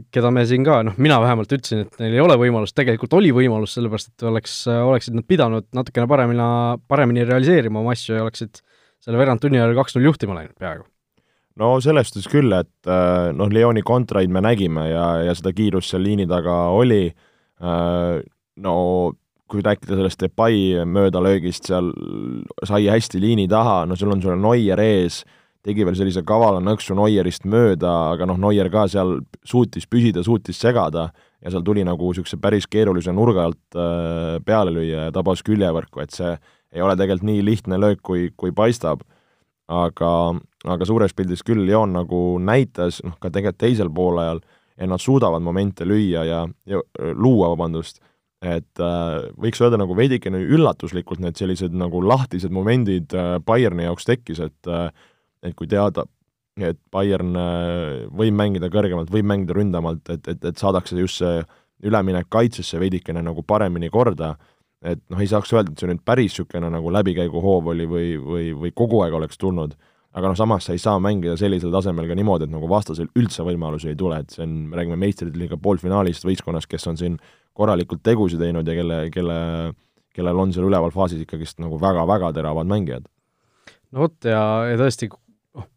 keda 0.08 0.30
me 0.32 0.46
siin 0.48 0.64
ka, 0.64 0.78
noh, 0.88 0.94
mina 0.96 1.18
vähemalt 1.20 1.50
ütlesin, 1.52 1.82
et 1.84 1.98
neil 2.00 2.14
ei 2.16 2.22
ole 2.24 2.38
võimalust, 2.40 2.72
tegelikult 2.78 3.12
oli 3.18 3.28
võimalus, 3.36 3.74
sellepärast 3.76 4.14
et 4.14 4.24
oleks, 4.30 4.54
oleksid 4.72 5.18
nad 5.18 5.26
pidanud 5.28 5.66
natukene 5.76 6.08
paremini, 6.08 6.46
paremini 6.88 7.26
realiseerima 7.28 7.82
oma 7.82 7.92
asju 7.92 8.16
ja 8.16 8.22
oleksid 8.24 8.62
selle 9.04 9.20
veerandtunni 9.20 9.60
ajal 9.60 9.76
kaks-null 9.76 10.08
juhtima 10.08 10.38
läinud 10.38 10.56
peaaegu. 10.56 10.86
No 11.60 11.74
selles 11.84 12.08
suhtes 12.08 12.30
küll, 12.32 12.56
et 12.56 12.88
noh, 13.36 13.52
Lyoni 13.52 13.84
kontraid 13.84 14.32
me 14.32 14.40
nägime 14.40 14.86
ja, 14.88 15.04
ja 15.26 15.36
seda 15.36 15.52
kiirust 15.52 15.92
seal 15.92 16.06
liini 16.06 16.24
taga 16.30 16.62
oli 16.72 17.02
no 17.62 18.76
kui 19.52 19.62
rääkida 19.62 19.94
sellest 19.98 20.22
Depay 20.24 20.84
möödalöögist, 20.88 21.68
seal 21.68 21.92
sai 22.66 22.86
hästi 22.88 23.20
liini 23.20 23.44
taha, 23.50 23.84
no 23.86 23.96
sul 23.96 24.14
on 24.14 24.22
sul 24.24 24.38
Neuer 24.40 24.80
ees, 24.80 25.20
tegi 25.62 25.84
veel 25.86 25.96
sellise 25.98 26.24
kavala 26.26 26.62
nõksu 26.64 26.96
Neuerist 26.98 27.44
mööda, 27.46 27.92
aga 28.14 28.26
noh, 28.26 28.40
Neuer 28.40 28.70
ka 28.72 28.86
seal 28.90 29.20
suutis 29.46 29.86
püsida, 29.86 30.24
suutis 30.26 30.58
segada 30.58 31.10
ja 31.42 31.52
seal 31.52 31.64
tuli 31.66 31.84
nagu 31.86 32.10
niisuguse 32.10 32.38
päris 32.42 32.66
keerulise 32.70 33.14
nurga 33.14 33.46
alt 33.48 33.78
äh, 33.78 34.38
peale 34.46 34.74
lüüa 34.74 35.08
ja 35.08 35.14
tabas 35.14 35.44
küljevõrku, 35.46 36.02
et 36.02 36.14
see 36.14 36.32
ei 36.72 36.82
ole 36.82 36.96
tegelikult 36.96 37.28
nii 37.28 37.44
lihtne 37.44 37.78
löök, 37.78 38.00
kui, 38.02 38.30
kui 38.36 38.54
paistab. 38.56 39.04
aga, 39.72 40.08
aga 40.68 40.84
suures 40.84 41.14
pildis 41.16 41.40
küll 41.46 41.62
Leon 41.64 41.94
nagu 41.94 42.18
näitas, 42.42 42.98
noh 43.04 43.14
ka 43.20 43.30
tegelikult 43.30 43.60
teisel 43.62 43.88
poolajal, 43.94 44.42
ja 44.78 44.88
nad 44.88 45.02
suudavad 45.02 45.42
momente 45.44 45.86
lüüa 45.88 46.24
ja, 46.26 46.40
ja 46.66 46.80
luua, 47.14 47.52
vabandust, 47.52 48.00
et 48.42 48.82
äh, 48.82 49.30
võiks 49.38 49.60
öelda 49.62 49.78
nagu 49.78 49.94
veidikene 49.96 50.40
üllatuslikult 50.42 51.22
need 51.22 51.38
sellised 51.38 51.74
nagu 51.78 52.00
lahtised 52.02 52.52
momendid 52.54 53.14
äh, 53.14 53.36
Bayerni 53.44 53.86
jaoks 53.86 54.08
tekkis, 54.08 54.42
et 54.42 54.70
äh, 54.70 54.88
et 55.42 55.54
kui 55.58 55.66
teada, 55.70 56.04
et 56.60 56.78
Bayern 56.92 57.36
äh, 57.38 58.06
võib 58.14 58.36
mängida 58.38 58.70
kõrgemalt, 58.72 59.10
võib 59.12 59.26
mängida 59.28 59.56
ründamalt, 59.56 60.08
et, 60.12 60.26
et, 60.30 60.44
et 60.52 60.58
saadakse 60.58 60.98
just 60.98 61.22
see 61.22 61.42
üleminek 61.82 62.28
kaitsesse 62.30 62.78
veidikene 62.78 63.24
nagu 63.24 63.42
paremini 63.42 63.90
korda, 63.90 64.36
et 64.82 65.00
noh, 65.10 65.22
ei 65.22 65.30
saaks 65.30 65.52
öelda, 65.54 65.72
et 65.72 65.82
see 65.82 65.90
nüüd 65.90 66.02
päris 66.06 66.32
niisugune 66.32 66.70
nagu 66.70 66.92
läbikäiguhoov 66.94 67.72
oli 67.74 67.86
või, 67.90 68.12
või, 68.22 68.50
või 68.58 68.74
kogu 68.74 69.02
aeg 69.02 69.16
oleks 69.18 69.38
tulnud 69.38 69.74
aga 70.12 70.28
noh, 70.28 70.36
samas 70.36 70.66
sa 70.68 70.74
ei 70.76 70.80
saa 70.80 70.98
mängida 71.02 71.38
sellisel 71.40 71.72
tasemel 71.72 72.08
ka 72.10 72.16
niimoodi, 72.18 72.46
et 72.46 72.52
nagu 72.52 72.68
vastasel 72.68 73.08
üldse 73.18 73.44
võimalusi 73.46 73.92
ei 73.92 73.98
tule, 73.98 74.18
et 74.20 74.34
see 74.34 74.44
on, 74.44 74.52
me 74.68 74.78
räägime 74.78 74.98
meistrite 75.00 75.40
liiga 75.40 75.56
poolfinaalist 75.60 76.26
võistkonnast, 76.28 76.68
kes 76.70 76.86
on 76.90 77.00
siin 77.00 77.16
korralikult 77.56 78.04
tegusid 78.04 78.42
teinud 78.42 78.68
ja 78.68 78.76
kelle, 78.76 78.98
kelle, 79.14 79.38
kellel 80.16 80.44
on 80.44 80.52
seal 80.52 80.68
üleval 80.68 80.92
faasis 80.92 81.24
ikkagist 81.24 81.60
nagu 81.64 81.80
väga-väga 81.80 82.32
teravad 82.36 82.68
mängijad. 82.68 83.08
no 83.92 84.04
vot, 84.04 84.18
ja, 84.28 84.42
ja 84.68 84.76
tõesti, 84.80 85.08
noh, 85.56 85.68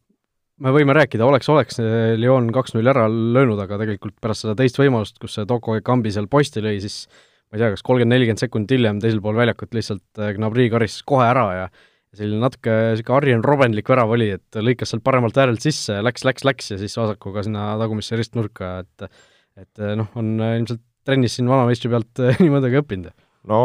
me 0.68 0.76
võime 0.76 0.98
rääkida, 1.00 1.28
oleks-oleks 1.28 1.80
Lyon 2.20 2.52
kaks-null 2.56 2.92
ära 2.92 3.08
löönud, 3.12 3.60
aga 3.64 3.80
tegelikult 3.86 4.20
pärast 4.24 4.44
seda 4.44 4.58
teist 4.60 4.80
võimalust, 4.82 5.20
kus 5.22 5.40
see 5.40 5.48
Toko 5.48 5.80
Kambi 5.84 6.12
seal 6.12 6.28
posti 6.32 6.64
lõi, 6.64 6.78
siis 6.84 7.06
ma 7.48 7.56
ei 7.56 7.64
tea, 7.64 7.74
kas 7.78 7.88
kolmkümmend, 7.88 8.18
nelikümmend 8.18 8.44
sekundit 8.44 8.76
hiljem 8.76 9.00
teisel 9.00 9.24
pool 9.24 9.40
väljakut 9.40 9.76
lihtsalt 9.76 10.26
Gnabry 10.36 10.68
karistas 10.74 11.08
kohe 11.08 11.24
ära 11.24 11.50
ja 11.56 11.68
selline 12.18 12.42
natuke 12.44 12.74
niisugune 12.94 13.18
Arjen 13.20 13.46
Robbenlik 13.46 13.90
värav 13.92 14.12
oli, 14.16 14.32
et 14.38 14.60
lõikas 14.60 14.94
sealt 14.94 15.04
paremalt 15.06 15.38
äärelt 15.42 15.64
sisse, 15.64 16.00
läks, 16.06 16.26
läks, 16.28 16.46
läks 16.48 16.74
ja 16.74 16.80
siis 16.82 16.96
vasakuga 17.00 17.46
sinna 17.46 17.74
tagumisse 17.82 18.20
ristnurka, 18.20 18.78
et 18.86 19.10
et 19.56 19.86
noh, 19.96 20.10
on 20.20 20.34
ilmselt 20.36 20.82
trennis 21.08 21.38
siin 21.38 21.48
vanameistri 21.48 21.92
pealt 21.94 22.24
nii 22.42 22.52
mõndagi 22.52 22.82
õppinud. 22.82 23.14
no 23.52 23.60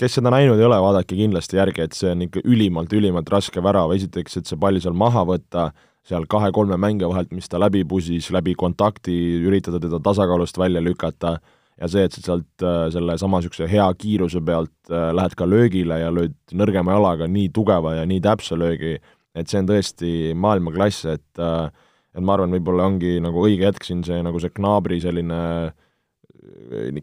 kes 0.00 0.18
seda 0.18 0.32
näinud 0.32 0.58
ei 0.58 0.66
ole, 0.66 0.80
vaadake 0.82 1.18
kindlasti 1.18 1.60
järgi, 1.60 1.86
et 1.86 1.96
see 1.96 2.10
on 2.14 2.26
ikka 2.26 2.42
ülimalt, 2.44 2.92
ülimalt 2.96 3.30
raske 3.32 3.62
värav, 3.62 3.92
esiteks, 3.96 4.40
et 4.40 4.50
see 4.50 4.58
pall 4.60 4.80
seal 4.82 4.96
maha 4.96 5.26
võtta, 5.28 5.70
seal 6.06 6.26
kahe-kolme 6.30 6.78
mängija 6.80 7.10
vahelt, 7.10 7.32
mis 7.36 7.48
ta 7.50 7.60
läbi 7.60 7.84
pusis, 7.88 8.30
läbi 8.34 8.56
kontakti, 8.58 9.16
üritada 9.46 9.80
teda 9.82 10.00
tasakaalust 10.02 10.58
välja 10.58 10.82
lükata, 10.82 11.38
ja 11.80 11.88
see, 11.88 12.04
et 12.04 12.16
sa 12.16 12.22
sealt 12.24 12.64
äh, 12.64 12.82
selle 12.92 13.16
sama 13.20 13.40
niisuguse 13.40 13.68
hea 13.70 13.86
kiiruse 13.98 14.42
pealt 14.44 14.92
äh, 14.92 15.10
lähed 15.16 15.36
ka 15.38 15.48
löögile 15.48 16.00
ja 16.02 16.10
lööd 16.12 16.36
nõrgema 16.56 16.96
jalaga 16.96 17.28
nii 17.30 17.48
tugeva 17.56 17.96
ja 17.96 18.08
nii 18.08 18.20
täpse 18.24 18.58
löögi, 18.60 18.98
et 19.34 19.48
see 19.48 19.62
on 19.62 19.70
tõesti 19.70 20.10
maailmaklass, 20.36 21.06
et 21.14 21.40
äh, 21.40 21.70
et 22.10 22.24
ma 22.26 22.34
arvan, 22.34 22.50
võib-olla 22.50 22.88
ongi 22.90 23.20
nagu 23.22 23.44
õige 23.46 23.68
hetk 23.68 23.84
siin 23.86 24.02
see 24.02 24.18
nagu 24.26 24.40
see 24.42 24.50
Gnabri 24.56 24.98
selline 24.98 25.40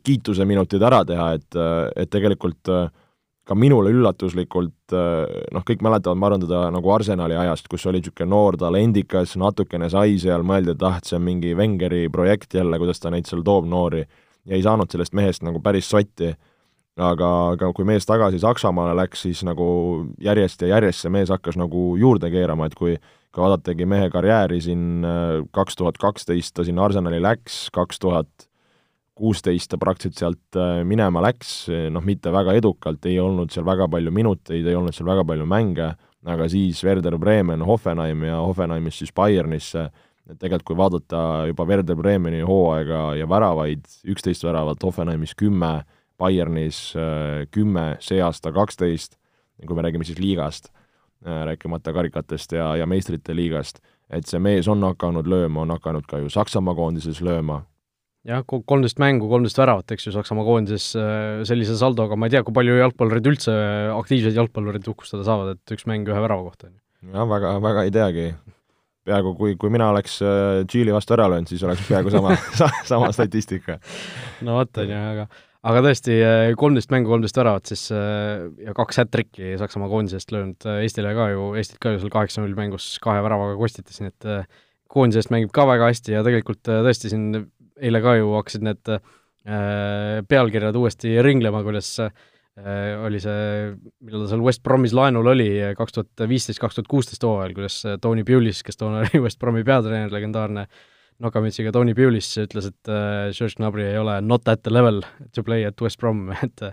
kiituse 0.04 0.44
minutid 0.44 0.84
ära 0.84 1.00
teha, 1.08 1.30
et, 1.38 1.56
et 1.96 2.10
tegelikult 2.12 2.68
ka 3.48 3.56
minule 3.56 3.94
üllatuslikult 3.94 4.92
noh, 4.92 5.64
kõik 5.64 5.86
mäletavad, 5.86 6.20
ma 6.20 6.28
arvan, 6.28 6.44
teda 6.44 6.66
nagu 6.76 6.92
Arsenali 6.92 7.38
ajast, 7.40 7.70
kus 7.72 7.88
oli 7.88 8.02
niisugune 8.02 8.28
noor 8.34 8.58
talendikas, 8.60 9.38
natukene 9.40 9.88
sai 9.94 10.18
seal, 10.20 10.44
mõeldi, 10.44 10.76
et 10.76 10.84
ah, 10.84 11.00
et 11.00 11.08
see 11.08 11.16
on 11.16 11.24
mingi 11.24 11.56
Wengeri 11.56 12.10
projekt 12.12 12.58
jälle, 12.60 12.82
kuidas 12.82 13.00
ta 13.00 13.14
neid 13.14 13.32
seal 13.32 13.46
toob, 13.48 13.70
noori 13.72 14.04
ja 14.48 14.56
ei 14.56 14.64
saanud 14.66 14.92
sellest 14.92 15.16
mehest 15.18 15.44
nagu 15.46 15.62
päris 15.64 15.90
sotti. 15.90 16.34
aga, 16.98 17.28
aga 17.54 17.68
kui 17.78 17.86
mees 17.86 18.08
tagasi 18.10 18.40
Saksamaale 18.42 18.96
läks, 18.98 19.22
siis 19.28 19.44
nagu 19.46 19.68
järjest 20.20 20.62
ja 20.66 20.72
järjest 20.78 21.06
see 21.06 21.12
mees 21.14 21.30
hakkas 21.30 21.58
nagu 21.60 21.92
juurde 22.00 22.32
keerama, 22.34 22.66
et 22.66 22.76
kui 22.76 22.98
kui 23.38 23.44
vaadatagi 23.44 23.86
mehe 23.86 24.10
karjääri 24.10 24.58
siin 24.66 25.06
äh, 25.06 25.44
kaks 25.54 25.78
tuhat 25.78 26.00
kaksteist 26.02 26.56
ta 26.58 26.66
sinna 26.66 26.88
Arsenali 26.88 27.20
läks, 27.22 27.68
kaks 27.76 28.00
tuhat 28.02 28.48
kuusteist 29.18 29.70
ta 29.70 29.78
praktiliselt 29.82 30.18
sealt 30.18 30.58
äh, 30.58 30.82
minema 30.88 31.22
läks, 31.22 31.68
noh, 31.94 32.02
mitte 32.06 32.34
väga 32.34 32.56
edukalt, 32.58 33.06
ei 33.06 33.20
olnud 33.22 33.54
seal 33.54 33.66
väga 33.68 33.86
palju 33.94 34.14
minuteid, 34.14 34.66
ei 34.66 34.78
olnud 34.78 34.96
seal 34.96 35.10
väga 35.10 35.26
palju 35.28 35.46
mänge, 35.50 35.92
aga 36.26 36.50
siis 36.50 36.82
Werder 36.86 37.20
Bremen, 37.22 37.62
Hoffenheim 37.66 38.26
ja 38.26 38.42
Hoffenheimist 38.42 39.04
siis 39.04 39.14
Bayernisse 39.14 39.90
et 40.28 40.40
tegelikult 40.40 40.68
kui 40.68 40.80
vaadata 40.80 41.20
juba 41.50 41.66
Werder 41.68 41.98
Bremeni 42.00 42.42
hooaega 42.46 43.02
ja 43.20 43.28
väravaid, 43.30 43.86
üksteist 44.12 44.44
väravat 44.48 44.84
Hoffenheimis 44.84 45.36
kümme, 45.40 45.82
Bayernis 46.18 46.80
äh, 46.98 47.46
kümme, 47.54 47.96
see 48.04 48.20
aasta 48.24 48.52
kaksteist, 48.56 49.20
kui 49.64 49.78
me 49.78 49.86
räägime 49.86 50.08
siis 50.08 50.20
liigast, 50.22 50.72
äh, 51.26 51.46
rääkimata 51.52 51.94
karikatest 51.96 52.58
ja, 52.58 52.74
ja 52.80 52.90
meistrite 52.90 53.36
liigast, 53.38 53.80
et 54.10 54.28
see 54.28 54.42
mees 54.42 54.68
on 54.72 54.84
hakanud 54.88 55.30
lööma, 55.30 55.64
on 55.64 55.76
hakanud 55.78 56.08
ka 56.10 56.22
ju 56.24 56.32
Saksamaa 56.34 56.76
koondises 56.78 57.22
lööma. 57.24 57.62
jah, 58.28 58.42
kolmteist 58.44 59.00
mängu, 59.00 59.30
kolmteist 59.32 59.62
väravat, 59.62 59.94
eks 59.94 60.10
ju, 60.10 60.16
Saksamaa 60.18 60.48
koondises 60.48 60.90
äh, 61.00 61.46
sellise 61.48 61.78
saldoga, 61.80 62.18
ma 62.20 62.28
ei 62.28 62.36
tea, 62.36 62.44
kui 62.44 62.56
palju 62.58 62.82
jalgpallurid 62.82 63.32
üldse, 63.32 63.56
aktiivsed 63.94 64.36
jalgpallurid 64.36 64.92
uhkustada 64.92 65.24
saavad, 65.28 65.56
et 65.56 65.78
üks 65.78 65.88
mäng 65.88 66.10
ühe 66.10 66.26
värava 66.26 66.50
kohta. 66.50 66.74
jah, 67.14 67.30
väga, 67.30 67.56
väga 67.64 67.88
ei 67.88 67.94
teagi 67.94 68.30
peaaegu 69.08 69.34
kui, 69.38 69.56
kui 69.60 69.72
mina 69.74 69.90
oleks 69.94 70.20
äh, 70.26 70.62
Tšiili 70.68 70.94
vastu 70.96 71.16
ära 71.16 71.28
löönud, 71.32 71.50
siis 71.52 71.64
oleks 71.66 71.84
peaaegu 71.88 72.14
sama 72.14 72.36
sama 72.92 73.12
statistika. 73.16 73.80
no 74.46 74.60
vot, 74.60 74.72
on 74.84 74.94
ju, 74.94 75.02
aga 75.14 75.28
aga 75.68 75.84
tõesti, 75.88 76.20
äh, 76.24 76.52
kolmteist 76.60 76.94
mängu, 76.94 77.12
kolmteist 77.12 77.40
väravat 77.40 77.74
siis 77.74 77.88
äh, 77.96 78.48
ja 78.68 78.76
kaks 78.78 79.02
hat-trick'i 79.04 79.58
Saksamaa 79.60 79.92
koondisest 79.92 80.32
löönud 80.36 80.70
Eestile 80.78 81.14
ka 81.18 81.30
ju, 81.34 81.52
Eestit 81.60 81.82
ka 81.84 81.96
ju 81.96 82.04
seal 82.04 82.14
kaheksa-null 82.14 82.56
mängus 82.58 82.96
kahe 83.04 83.24
väravaga 83.26 83.58
kostitas, 83.60 84.02
nii 84.04 84.14
et 84.14 84.56
koondise 84.92 85.24
eest 85.24 85.34
mängib 85.34 85.52
ka 85.56 85.68
väga 85.68 85.92
hästi 85.92 86.16
ja 86.16 86.24
tegelikult 86.24 86.64
tõesti 86.64 87.12
siin 87.12 87.30
eile 87.78 88.02
ka 88.04 88.16
ju 88.18 88.32
hakkasid 88.38 88.64
need 88.66 88.98
pealkirjad 90.28 90.76
uuesti 90.76 91.14
ringlema, 91.24 91.62
kuidas 91.64 91.94
Äh, 91.98 92.12
oli 92.58 93.20
see, 93.22 93.72
millal 94.02 94.24
ta 94.24 94.32
seal 94.32 94.44
West 94.46 94.64
Bromis 94.66 94.94
laenul 94.98 95.30
oli, 95.30 95.50
kaks 95.78 95.94
tuhat 95.94 96.28
viisteist, 96.30 96.62
kaks 96.62 96.80
tuhat 96.80 96.88
kuusteist 96.90 97.26
hooajal, 97.26 97.54
kuidas 97.58 97.80
äh, 97.86 97.98
Tony 98.02 98.24
Pulis, 98.26 98.64
kes 98.66 98.80
toona 98.80 99.02
oli 99.04 99.22
West 99.22 99.40
Bromi 99.42 99.62
peatreener, 99.68 100.14
legendaarne 100.14 100.66
nokamütsiga 101.22 101.74
Tony 101.74 101.94
Pulis, 101.98 102.32
ütles, 102.42 102.72
et 102.72 102.92
äh, 102.94 103.30
Serge 103.38 103.60
Gnabry 103.60 103.86
ei 103.92 104.02
ole 104.02 104.20
not 104.26 104.50
at 104.50 104.64
the 104.66 104.74
level 104.74 105.04
to 105.36 105.46
play 105.46 105.68
at 105.70 105.82
West 105.86 106.02
Brom, 106.02 106.32
et 106.48 106.66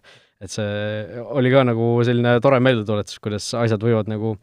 et 0.44 0.50
see 0.50 1.20
oli 1.24 1.48
ka 1.52 1.62
nagu 1.64 1.84
selline 2.04 2.34
tore 2.44 2.58
meeldetuletus, 2.60 3.20
kuidas 3.22 3.46
asjad 3.56 3.84
võivad 3.84 4.10
nagu 4.10 4.34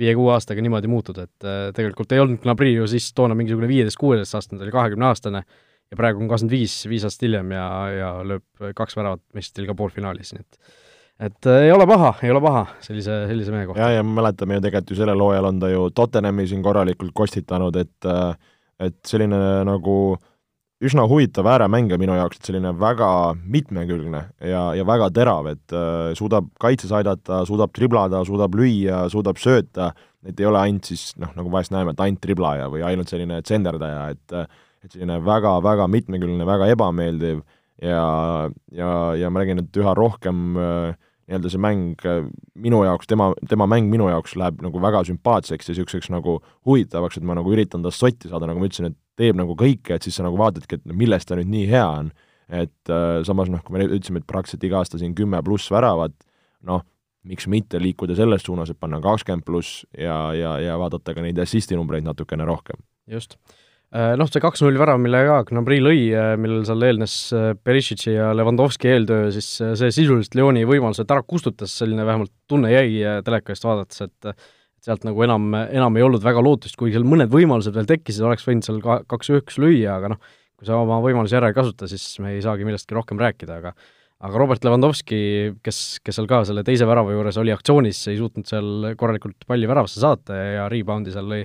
viie-kuue 0.00 0.32
aastaga 0.34 0.62
niimoodi 0.64 0.88
muutuda, 0.90 1.28
et 1.28 1.46
tegelikult 1.76 2.10
ei 2.14 2.22
olnud 2.22 2.40
Gnabry 2.42 2.72
ju 2.72 2.88
siis 2.90 3.12
toona 3.14 3.36
mingisugune 3.38 3.68
viieteist-kuueteistaastane, 3.70 4.58
ta 4.58 4.66
oli 4.66 4.74
kahekümneaastane 4.74 5.44
ja 5.44 5.98
praegu 5.98 6.24
on 6.24 6.30
kakskümmend 6.30 6.56
viis, 6.56 6.78
viis 6.90 7.04
aastat 7.06 7.28
hiljem 7.28 7.52
ja, 7.54 7.66
ja 7.94 8.08
lööb 8.26 8.72
kaks 8.74 8.98
väravat 8.98 9.22
meistriliiga 9.36 9.76
poolfinaalis, 9.78 10.34
nii 10.34 10.42
et 10.42 10.74
et 11.20 11.46
äh, 11.46 11.66
ei 11.68 11.72
ole 11.72 11.86
paha, 11.86 12.14
ei 12.22 12.32
ole 12.34 12.42
paha 12.42 12.64
sellise, 12.82 13.24
sellise 13.30 13.54
mehe 13.54 13.68
kohta. 13.68 13.80
ja, 13.82 13.98
ja 13.98 14.02
me 14.02 14.16
mäletame 14.18 14.58
ju 14.58 14.66
tegelikult 14.66 14.90
ju 14.90 14.98
sellel 14.98 15.22
hooajal 15.22 15.50
on 15.50 15.60
ta 15.62 15.70
ju 15.70 15.88
Tottenhami 15.94 16.46
siin 16.50 16.62
korralikult 16.62 17.14
kostitanud, 17.14 17.76
et 17.76 18.08
äh, 18.10 18.34
et 18.82 18.96
selline 19.06 19.38
nagu 19.68 20.16
üsna 20.84 21.04
huvitav 21.08 21.46
ääremängija 21.48 21.98
minu 22.02 22.16
jaoks, 22.18 22.40
et 22.40 22.48
selline 22.50 22.72
väga 22.76 23.08
mitmekülgne 23.38 24.24
ja, 24.50 24.64
ja 24.74 24.86
väga 24.86 25.08
terav, 25.14 25.48
et 25.54 25.74
äh, 25.76 26.10
suudab 26.18 26.50
kaitses 26.60 26.92
aidata, 26.92 27.44
suudab 27.48 27.72
triblada, 27.76 28.24
suudab 28.26 28.56
lüüa, 28.58 29.04
suudab 29.12 29.38
sööta, 29.40 29.92
et 30.26 30.40
ei 30.40 30.48
ole 30.50 30.60
ainult 30.60 30.90
siis 30.90 31.12
noh, 31.20 31.30
nagu 31.38 31.52
vahest 31.52 31.72
näeme, 31.72 31.94
et 31.94 32.02
ainult 32.04 32.22
triblaja 32.24 32.66
või 32.72 32.82
ainult 32.86 33.12
selline 33.12 33.40
tsenderdaja, 33.46 34.06
et 34.16 34.38
et 34.84 34.92
selline 34.92 35.16
väga-väga 35.24 35.86
mitmekülgne, 35.88 36.44
väga 36.44 36.66
ebameeldiv 36.74 37.38
ja, 37.82 38.50
ja, 38.72 38.90
ja 39.18 39.30
ma 39.30 39.42
räägin, 39.42 39.64
et 39.64 39.80
üha 39.80 39.94
rohkem 39.96 40.58
äh, 40.60 40.94
nii-öelda 41.28 41.50
see 41.52 41.62
mäng 41.62 42.04
äh, 42.08 42.26
minu 42.60 42.82
jaoks, 42.84 43.08
tema, 43.10 43.30
tema 43.48 43.66
mäng 43.70 43.88
minu 43.92 44.08
jaoks 44.10 44.36
läheb 44.38 44.60
nagu 44.64 44.82
väga 44.82 45.04
sümpaatseks 45.08 45.68
ja 45.68 45.74
niisuguseks 45.74 46.10
nagu 46.12 46.38
huvitavaks, 46.66 47.18
et 47.18 47.26
ma 47.26 47.36
nagu 47.38 47.52
üritan 47.52 47.84
tast 47.84 48.02
sotti 48.02 48.30
saada, 48.30 48.48
nagu 48.50 48.60
ma 48.60 48.68
ütlesin, 48.68 48.92
et 48.92 48.98
teeb 49.18 49.38
nagu 49.38 49.56
kõike, 49.58 49.96
et 49.96 50.06
siis 50.06 50.18
sa 50.18 50.26
nagu 50.26 50.38
vaatadki, 50.40 50.78
et 50.78 50.96
milles 50.96 51.26
ta 51.26 51.38
nüüd 51.38 51.50
nii 51.50 51.66
hea 51.70 51.86
on. 51.88 52.12
et 52.44 52.90
äh, 52.92 53.22
samas 53.24 53.48
noh, 53.48 53.62
kui 53.64 53.72
me 53.72 53.86
ütlesime, 53.86 54.20
et 54.20 54.26
praktiliselt 54.28 54.66
iga 54.68 54.82
aasta 54.82 54.98
siin 55.00 55.14
kümme 55.16 55.38
pluss 55.42 55.70
väravat, 55.72 56.12
noh, 56.68 56.82
miks 57.24 57.46
mitte 57.48 57.80
liikuda 57.80 58.12
selles 58.18 58.44
suunas, 58.44 58.68
et 58.68 58.78
panna 58.78 59.00
kakskümmend 59.00 59.46
pluss 59.48 59.86
ja, 59.96 60.34
ja, 60.36 60.58
ja 60.60 60.74
vaadata 60.78 61.14
ka 61.16 61.24
neid 61.24 61.40
assisti 61.40 61.78
numbreid 61.78 62.04
natukene 62.04 62.44
rohkem. 62.44 62.76
just 63.08 63.38
noh, 63.94 64.28
see 64.30 64.42
kaks-null 64.42 64.78
värav, 64.80 64.98
mille 65.02 65.20
ka 65.28 65.38
Gnabry 65.50 65.78
lõi, 65.82 66.00
äh, 66.16 66.32
millel 66.40 66.64
seal 66.66 66.82
eelnes 66.82 67.14
äh, 67.36 67.46
Perisici 67.54 68.16
ja 68.16 68.32
Levandovski 68.34 68.90
eeltöö, 68.90 69.30
siis 69.34 69.48
see 69.62 69.90
sisuliselt 69.94 70.34
Lyoni 70.38 70.64
võimalused 70.68 71.10
ära 71.14 71.22
kustutas, 71.22 71.74
selline 71.78 72.06
vähemalt 72.06 72.32
tunne 72.50 72.72
jäi 72.72 73.20
teleka 73.26 73.54
eest 73.54 73.66
vaadates, 73.66 74.02
et 74.08 74.34
sealt 74.84 75.04
nagu 75.06 75.22
enam, 75.24 75.46
enam 75.64 75.96
ei 75.96 76.04
olnud 76.04 76.24
väga 76.24 76.42
lootust, 76.44 76.76
kuigi 76.80 76.98
seal 76.98 77.06
mõned 77.08 77.30
võimalused 77.32 77.74
veel 77.76 77.86
tekkisid, 77.88 78.24
oleks 78.26 78.46
võinud 78.48 78.66
seal 78.66 78.80
ka 78.84 79.00
kaks-üks 79.14 79.60
lüüa, 79.62 79.98
aga 79.98 80.14
noh, 80.14 80.32
kui 80.58 80.68
sa 80.68 80.80
oma 80.80 80.98
võimalusi 81.04 81.38
ära 81.38 81.50
ei 81.52 81.56
kasuta, 81.56 81.88
siis 81.90 82.04
me 82.22 82.34
ei 82.34 82.42
saagi 82.44 82.66
millestki 82.66 82.96
rohkem 82.96 83.20
rääkida, 83.22 83.60
aga 83.62 83.74
aga 84.24 84.40
Robert 84.40 84.64
Lewandowski, 84.64 85.18
kes, 85.64 85.78
kes 86.04 86.16
seal 86.16 86.28
ka 86.30 86.40
selle 86.48 86.62
teise 86.64 86.86
värava 86.88 87.12
juures 87.12 87.36
oli 87.40 87.52
aktsioonis, 87.52 87.98
ei 88.08 88.16
suutnud 88.16 88.48
seal 88.48 88.94
korralikult 89.00 89.44
palli 89.48 89.68
väravasse 89.68 90.00
saata 90.00 90.38
ja 90.38 90.68
rebound'i 90.72 91.12
seal 91.12 91.28
lõi 91.28 91.42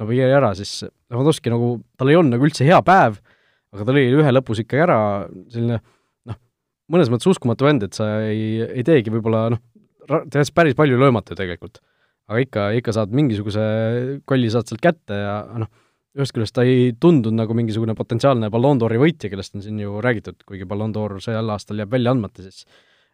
no 0.00 0.08
jäi 0.12 0.30
ära, 0.32 0.52
siis 0.58 0.82
Lewandowski 1.12 1.52
nagu, 1.52 1.76
tal 1.98 2.10
ei 2.10 2.18
olnud 2.18 2.36
nagu 2.36 2.46
üldse 2.48 2.66
hea 2.66 2.78
päev, 2.86 3.18
aga 3.72 3.86
ta 3.86 3.94
lõi 3.94 4.08
ühe 4.12 4.34
lõpus 4.34 4.62
ikkagi 4.62 4.84
ära, 4.86 4.98
selline 5.52 5.78
noh, 6.28 6.38
mõnes 6.92 7.12
mõttes 7.12 7.30
uskumatu 7.32 7.68
vend, 7.68 7.86
et 7.86 7.96
sa 7.98 8.08
ei, 8.28 8.62
ei 8.64 8.84
teegi 8.86 9.12
võib-olla 9.14 9.46
noh, 9.54 9.62
tehes 10.32 10.52
päris 10.54 10.76
palju 10.78 10.98
löömata 11.00 11.36
tegelikult. 11.38 11.82
aga 12.30 12.40
ikka, 12.44 12.66
ikka 12.78 12.92
saad 12.96 13.12
mingisuguse 13.12 13.62
kolli 14.28 14.50
saad 14.50 14.70
sealt 14.70 14.82
kätte 14.84 15.16
ja 15.18 15.36
noh, 15.64 15.68
ühest 16.16 16.34
küljest 16.36 16.54
ta 16.56 16.64
ei 16.68 16.92
tundunud 17.00 17.40
nagu 17.40 17.56
mingisugune 17.56 17.96
potentsiaalne 17.96 18.50
Ballon 18.52 18.80
d'Ori 18.80 19.00
võitja, 19.00 19.30
kellest 19.32 19.56
on 19.56 19.64
siin 19.64 19.80
ju 19.80 20.00
räägitud, 20.04 20.38
kuigi 20.48 20.68
Ballon 20.68 20.92
d'Or 20.92 21.18
sel 21.24 21.50
aastal 21.52 21.80
jääb 21.80 21.92
välja 21.92 22.14
andmata, 22.14 22.44
siis. 22.44 22.64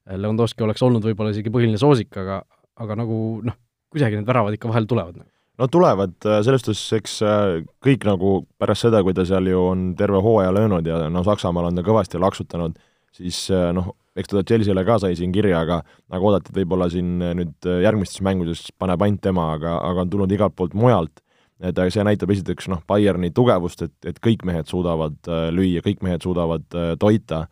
Lewandowski 0.09 0.65
oleks 0.65 0.81
olnud 0.81 1.05
võib-olla 1.05 1.35
isegi 1.35 1.51
põhiline 1.53 1.77
soosik, 1.77 2.15
aga, 2.17 2.39
aga 2.81 2.95
nagu 2.97 3.17
noh, 3.45 3.57
kuidagi 3.93 4.17
need 4.17 4.29
väravad 4.31 4.55
ikka 4.57 4.71
vahel 4.71 4.87
tulevad 4.89 5.19
nagu 5.21 5.29
no 5.59 5.69
tulevad, 5.69 6.15
äh, 6.27 6.41
selles 6.47 6.63
suhtes 6.65 6.83
eks 6.99 7.19
äh, 7.27 7.61
kõik 7.85 8.07
nagu 8.09 8.33
pärast 8.61 8.87
seda, 8.87 9.03
kui 9.07 9.17
ta 9.17 9.27
seal 9.29 9.49
ju 9.51 9.63
on 9.73 9.93
terve 9.99 10.21
hooaja 10.23 10.53
löönud 10.55 10.87
ja 10.87 11.07
no 11.13 11.25
Saksamaal 11.27 11.71
on 11.71 11.79
ta 11.79 11.85
kõvasti 11.87 12.21
laksutanud, 12.23 12.79
siis 13.15 13.45
äh, 13.55 13.71
noh, 13.77 13.93
eks 14.19 14.31
ta 14.31 14.45
Chelsea'le 14.47 14.85
ka 14.87 14.99
sai 15.03 15.17
siin 15.19 15.35
kirja, 15.35 15.63
aga 15.67 15.81
nagu 16.13 16.31
oodati, 16.31 16.53
et 16.53 16.61
võib-olla 16.61 16.89
siin 16.91 17.19
nüüd 17.23 17.69
järgmistes 17.85 18.23
mängudes 18.27 18.67
paneb 18.79 19.03
ainult 19.07 19.23
tema, 19.23 19.53
aga, 19.59 19.79
aga 19.91 20.05
on 20.05 20.13
tulnud 20.13 20.35
igalt 20.35 20.57
poolt 20.59 20.75
mujalt, 20.79 21.23
et 21.63 21.79
see 21.91 22.07
näitab 22.07 22.31
esiteks 22.35 22.69
noh, 22.71 22.83
Bayerni 22.87 23.31
tugevust, 23.35 23.83
et, 23.87 23.95
et 24.07 24.19
kõik 24.23 24.45
mehed 24.47 24.71
suudavad 24.71 25.19
lüüa, 25.55 25.83
kõik 25.87 26.03
mehed 26.07 26.27
suudavad 26.27 26.67
toita, 26.99 27.45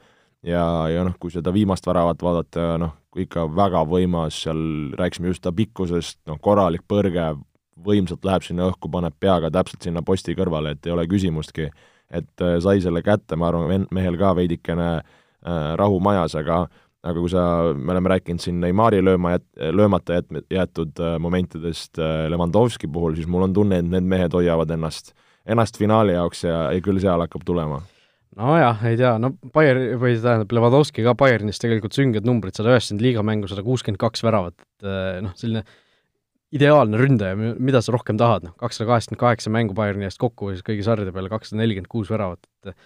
ja, 0.46 0.62
ja 0.90 1.06
noh, 1.06 1.14
kui 1.22 1.30
seda 1.34 1.54
viimast 1.54 1.86
väravat 1.86 2.22
vaadata, 2.22 2.66
noh, 2.82 2.94
ikka 3.16 3.46
väga 3.54 3.82
võimas, 3.86 4.42
seal 4.42 4.60
rääkisime 4.98 5.30
just 5.30 5.42
ta 5.46 5.54
pikkusest, 5.54 6.20
noh, 6.30 6.42
korralik 6.42 6.82
põrge, 6.90 7.30
võimsalt 7.84 8.24
läheb 8.24 8.46
sinna 8.46 8.70
õhku, 8.70 8.90
paneb 8.92 9.14
peaga 9.20 9.50
täpselt 9.52 9.84
sinna 9.84 10.02
posti 10.06 10.34
kõrvale, 10.38 10.74
et 10.76 10.86
ei 10.86 10.94
ole 10.94 11.06
küsimustki. 11.10 11.70
et 12.10 12.42
äh, 12.42 12.60
sai 12.62 12.80
selle 12.80 13.02
kätte, 13.02 13.36
ma 13.36 13.48
arvan, 13.48 13.86
mehel 13.90 14.16
ka 14.16 14.34
veidikene 14.36 14.90
äh, 14.96 15.74
rahu 15.76 15.98
majas, 16.00 16.36
aga 16.38 16.68
aga 17.06 17.20
kui 17.20 17.30
sa, 17.30 17.42
me 17.74 17.92
oleme 17.94 18.10
rääkinud 18.10 18.42
siin 18.42 18.60
Neimari 18.60 19.02
lööma 19.02 19.36
jät-, 19.36 19.50
löömata 19.74 20.20
jät-, 20.20 20.40
jäetud 20.50 21.02
äh, 21.02 21.18
momentidest 21.22 21.98
äh, 21.98 22.26
Levandovski 22.30 22.88
puhul, 22.90 23.14
siis 23.14 23.26
mul 23.30 23.46
on 23.46 23.54
tunne, 23.54 23.78
et 23.78 23.86
need 23.90 24.06
mehed 24.06 24.34
hoiavad 24.34 24.70
ennast, 24.74 25.12
ennast 25.46 25.78
finaali 25.78 26.16
jaoks 26.16 26.44
ja, 26.46 26.64
ja 26.74 26.82
küll 26.82 27.02
seal 27.02 27.22
hakkab 27.22 27.46
tulema 27.46 27.82
nojah, 28.36 28.82
ei 28.88 28.98
tea, 29.00 29.14
no 29.22 29.32
Bayer 29.54 29.80
või 30.00 30.16
tähendab, 30.20 30.52
Levadovski 30.56 31.04
ka 31.06 31.14
Bayernis 31.18 31.60
tegelikult 31.62 31.96
sünged 31.96 32.26
numbrid, 32.28 32.56
sada 32.56 32.74
üheksakümmend 32.74 33.04
liigamängu, 33.06 33.50
sada 33.50 33.64
kuuskümmend 33.66 34.00
kaks 34.00 34.24
väravat, 34.26 34.56
et 34.60 34.88
eh, 34.88 35.20
noh, 35.24 35.32
selline 35.38 35.64
ideaalne 36.54 36.98
ründaja, 37.00 37.36
mida 37.36 37.80
sa 37.82 37.94
rohkem 37.94 38.18
tahad, 38.20 38.46
noh, 38.46 38.54
kakssada 38.60 38.90
kaheksakümmend 38.92 39.22
kaheksa 39.22 39.52
mängu 39.54 39.74
Bayerni 39.76 40.06
eest 40.06 40.20
kokku 40.22 40.52
siis 40.52 40.62
kõigi 40.66 40.84
sarjade 40.86 41.14
peale, 41.14 41.30
kakssada 41.32 41.60
nelikümmend 41.62 41.90
kuus 41.90 42.10
väravat, 42.12 42.46
et 42.62 42.76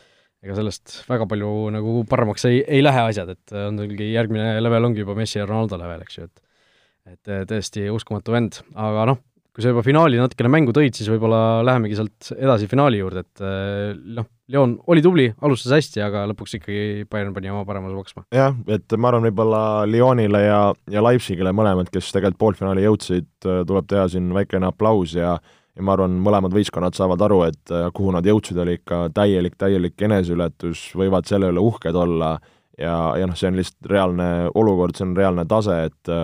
ega 0.47 0.57
sellest 0.57 1.03
väga 1.11 1.27
palju 1.29 1.51
nagu 1.75 1.97
paremaks 2.09 2.47
ei, 2.49 2.63
ei 2.65 2.81
lähe 2.85 3.03
asjad, 3.11 3.35
et 3.37 3.57
on 3.67 3.83
tulgi, 3.83 4.13
järgmine 4.15 4.55
level 4.63 4.89
ongi 4.89 5.05
juba 5.05 5.17
Messi 5.19 5.39
ja 5.39 5.49
Ronaldo 5.49 5.81
level, 5.81 6.07
eks 6.07 6.21
ju, 6.21 6.31
et 6.31 6.47
et 7.11 7.49
täiesti 7.49 7.89
uskumatu 7.91 8.31
vend, 8.31 8.61
aga 8.79 9.07
noh, 9.09 9.19
kui 9.51 9.65
sa 9.65 9.73
juba 9.73 9.83
finaali 9.83 10.19
natukene 10.21 10.51
mängu 10.53 10.73
tõid, 10.75 10.95
siis 10.95 11.09
võib-olla 11.11 11.61
lähemegi 11.67 11.97
sealt 11.99 12.31
edasi 12.37 12.69
finaali 12.71 13.01
juurde, 13.01 13.25
et 13.27 13.43
eh, 13.43 13.95
noh, 14.19 14.29
Leon 14.51 14.73
oli 14.91 15.03
tubli, 15.03 15.29
alustas 15.47 15.77
hästi, 15.77 16.01
aga 16.03 16.25
lõpuks 16.31 16.57
ikkagi 16.59 17.07
Bayern 17.11 17.35
pani 17.35 17.53
oma 17.53 17.63
paremuse 17.67 17.95
maksma. 17.95 18.25
jah, 18.35 18.55
et 18.71 18.95
ma 18.99 19.11
arvan, 19.11 19.27
võib-olla 19.29 19.63
Lyonile 19.91 20.43
ja, 20.43 20.61
ja 20.91 21.03
Leipzigile 21.07 21.53
mõlemad, 21.55 21.91
kes 21.91 22.11
tegelikult 22.15 22.41
poolfinaali 22.43 22.87
jõudsid, 22.87 23.31
eh, 23.47 23.63
tuleb 23.67 23.89
teha 23.91 24.07
siin 24.13 24.31
väikene 24.37 24.71
aplaus 24.71 25.17
ja 25.19 25.39
ja 25.79 25.85
ma 25.87 25.95
arvan, 25.95 26.17
mõlemad 26.23 26.55
võistkonnad 26.55 26.97
saavad 26.99 27.23
aru, 27.27 27.45
et 27.51 27.75
eh, 27.75 27.89
kuhu 27.95 28.15
nad 28.15 28.27
jõudsid, 28.27 28.59
oli 28.63 28.79
ikka 28.79 29.09
täielik, 29.17 29.59
täielik 29.59 30.07
eneseületus, 30.07 30.91
võivad 30.99 31.27
selle 31.31 31.51
üle 31.51 31.63
uhked 31.63 31.99
olla 31.99 32.37
ja, 32.79 32.95
ja 33.19 33.27
noh, 33.27 33.39
see 33.39 33.51
on 33.51 33.59
lihtsalt 33.59 33.91
reaalne 33.91 34.31
olukord, 34.55 34.99
see 34.99 35.09
on 35.09 35.19
reaalne 35.19 35.47
tase, 35.51 35.83
et 35.91 36.15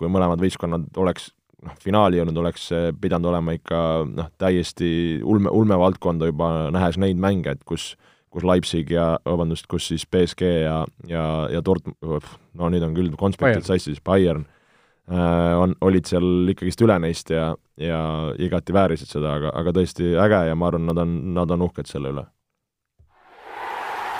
kui 0.00 0.08
mõlemad 0.08 0.40
võistkonnad 0.40 0.96
oleks 1.00 1.28
noh, 1.64 1.74
finaali 1.82 2.20
jõudnud, 2.20 2.38
oleks 2.42 2.68
pidanud 3.00 3.32
olema 3.32 3.56
ikka 3.56 3.80
noh, 4.10 4.30
täiesti 4.40 5.20
ulme, 5.24 5.52
ulmevaldkonda 5.52 6.30
juba, 6.30 6.52
nähes 6.74 7.00
neid 7.00 7.20
mänge, 7.20 7.56
et 7.56 7.66
kus 7.68 7.94
kus 8.30 8.46
Leipzig 8.46 8.90
ja, 8.94 9.18
vabandust, 9.26 9.66
kus 9.70 9.88
siis 9.90 10.06
BSG 10.06 10.46
ja, 10.62 10.78
ja, 11.10 11.24
ja 11.50 11.62
Dort-, 11.66 11.90
no 12.54 12.70
nüüd 12.70 12.86
on 12.86 12.96
küll 12.96 13.12
konspektid 13.18 13.66
sassis, 13.66 14.00
Bayern 14.04 14.44
äh, 15.10 15.54
on, 15.58 15.74
olid 15.84 16.06
seal 16.10 16.50
ikkagist 16.52 16.82
üle 16.86 16.98
neist 17.02 17.32
ja, 17.34 17.50
ja 17.80 18.02
igati 18.38 18.74
väärisid 18.76 19.10
seda, 19.10 19.34
aga, 19.40 19.54
aga 19.58 19.74
tõesti 19.74 20.14
äge 20.14 20.44
ja 20.50 20.58
ma 20.58 20.70
arvan, 20.70 20.86
nad 20.90 21.02
on, 21.02 21.16
nad 21.34 21.56
on 21.56 21.66
uhked 21.66 21.90
selle 21.90 22.14
üle. 22.14 22.26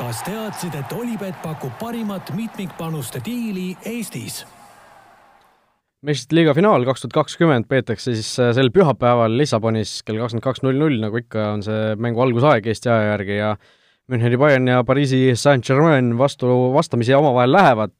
kas 0.00 0.22
teadsid, 0.26 0.74
et 0.74 0.92
Olipet 0.96 1.42
pakub 1.42 1.76
parimat 1.78 2.32
mitmikpanuste 2.34 3.22
diili 3.24 3.74
Eestis? 3.86 4.42
Meistrite 6.06 6.38
liiga 6.38 6.54
finaal 6.56 6.84
kaks 6.88 7.02
tuhat 7.04 7.16
kakskümmend 7.18 7.66
peetakse 7.68 8.14
siis 8.16 8.30
äh, 8.40 8.54
sel 8.56 8.70
pühapäeval 8.72 9.34
Lissabonis 9.36 9.98
kell 10.06 10.20
kakskümmend 10.20 10.46
kaks 10.46 10.62
null 10.64 10.78
null, 10.80 10.96
nagu 11.02 11.20
ikka, 11.20 11.50
on 11.58 11.64
see 11.66 11.96
mängu 12.00 12.22
algusaeg 12.24 12.68
Eesti 12.72 12.88
aja 12.92 13.10
järgi 13.12 13.36
ja 13.36 13.50
Müncheni 14.10 14.38
Bayern 14.40 14.70
ja 14.70 14.80
Pariisi 14.86 15.36
Saint-Germain 15.38 16.14
vastu, 16.18 16.48
vastamisi 16.74 17.14
omavahel 17.14 17.52
lähevad, 17.54 17.92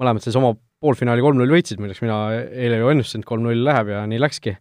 mõlemad 0.00 0.24
siis 0.24 0.38
oma 0.40 0.54
poolfinaali 0.82 1.22
kolm-null 1.22 1.52
võitsid, 1.54 1.78
milleks 1.82 2.00
mina 2.02 2.16
eile 2.34 2.80
ju 2.80 2.90
ennustasin, 2.90 3.22
et 3.22 3.28
kolm-null 3.28 3.62
läheb 3.68 3.92
ja 3.92 4.00
nii 4.08 4.22
läkski. 4.22 4.56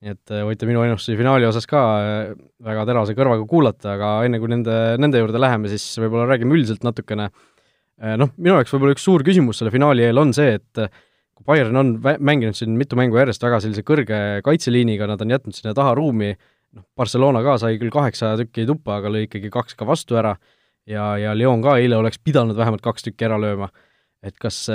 nii 0.00 0.14
et 0.14 0.32
äh, 0.32 0.46
võite 0.46 0.70
minu 0.70 0.86
ennustusi 0.86 1.18
finaali 1.18 1.50
osas 1.50 1.66
ka 1.68 1.84
äh, 1.98 2.32
väga 2.62 2.86
terase 2.92 3.18
kõrvaga 3.18 3.46
kuulata, 3.50 3.96
aga 3.98 4.14
enne 4.30 4.38
kui 4.38 4.54
nende, 4.54 4.80
nende 5.02 5.18
juurde 5.18 5.42
läheme, 5.42 5.68
siis 5.72 5.90
võib-olla 5.98 6.30
räägime 6.30 6.54
üldiselt 6.54 6.86
natukene 6.86 7.32
noh, 8.00 8.30
minu 8.38 8.54
jaoks 8.54 8.70
võib-olla 8.72 8.94
üks 8.94 9.02
suur 9.04 9.26
küsimus 9.26 9.58
selle 9.60 9.74
finaali 9.74 10.06
eel 10.06 10.22
on 10.22 10.30
see, 10.32 10.54
et 10.56 10.86
kui 11.40 11.48
Bayern 11.48 11.76
on 11.80 11.92
mänginud 12.20 12.56
siin 12.58 12.76
mitu 12.76 12.98
mängu 13.00 13.16
järjest 13.16 13.42
väga 13.42 13.60
sellise 13.64 13.84
kõrge 13.86 14.16
kaitseliiniga, 14.44 15.08
nad 15.08 15.20
on 15.24 15.32
jätnud 15.32 15.56
sinna 15.56 15.72
taha 15.76 15.94
ruumi, 15.96 16.34
noh, 16.76 16.84
Barcelona 16.96 17.40
ka 17.46 17.56
sai 17.62 17.78
küll 17.80 17.92
kaheksa 17.94 18.34
tükki 18.40 18.66
tuppa, 18.68 18.98
aga 19.00 19.12
lõi 19.12 19.24
ikkagi 19.26 19.50
kaks 19.52 19.78
ka 19.78 19.88
vastu 19.88 20.20
ära 20.20 20.36
ja, 20.88 21.14
ja 21.20 21.32
Lyon 21.36 21.64
ka 21.64 21.78
eile 21.80 21.96
oleks 21.96 22.20
pidanud 22.22 22.58
vähemalt 22.58 22.84
kaks 22.84 23.08
tükki 23.08 23.28
ära 23.28 23.40
lööma. 23.40 23.70
et 24.22 24.36
kas 24.36 24.66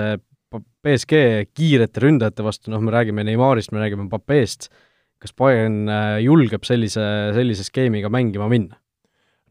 BSG 0.86 1.46
kiirete 1.54 2.02
ründajate 2.02 2.46
vastu, 2.46 2.72
noh, 2.74 2.82
me 2.82 2.94
räägime 2.94 3.26
Neymarist, 3.28 3.74
me 3.76 3.82
räägime 3.82 4.08
Papeest, 4.10 4.70
kas 5.22 5.34
Bayern 5.38 5.86
äh, 5.90 6.22
julgeb 6.24 6.66
sellise, 6.66 7.04
sellise 7.36 7.66
skeemiga 7.68 8.10
mängima 8.10 8.50
minna? 8.52 8.80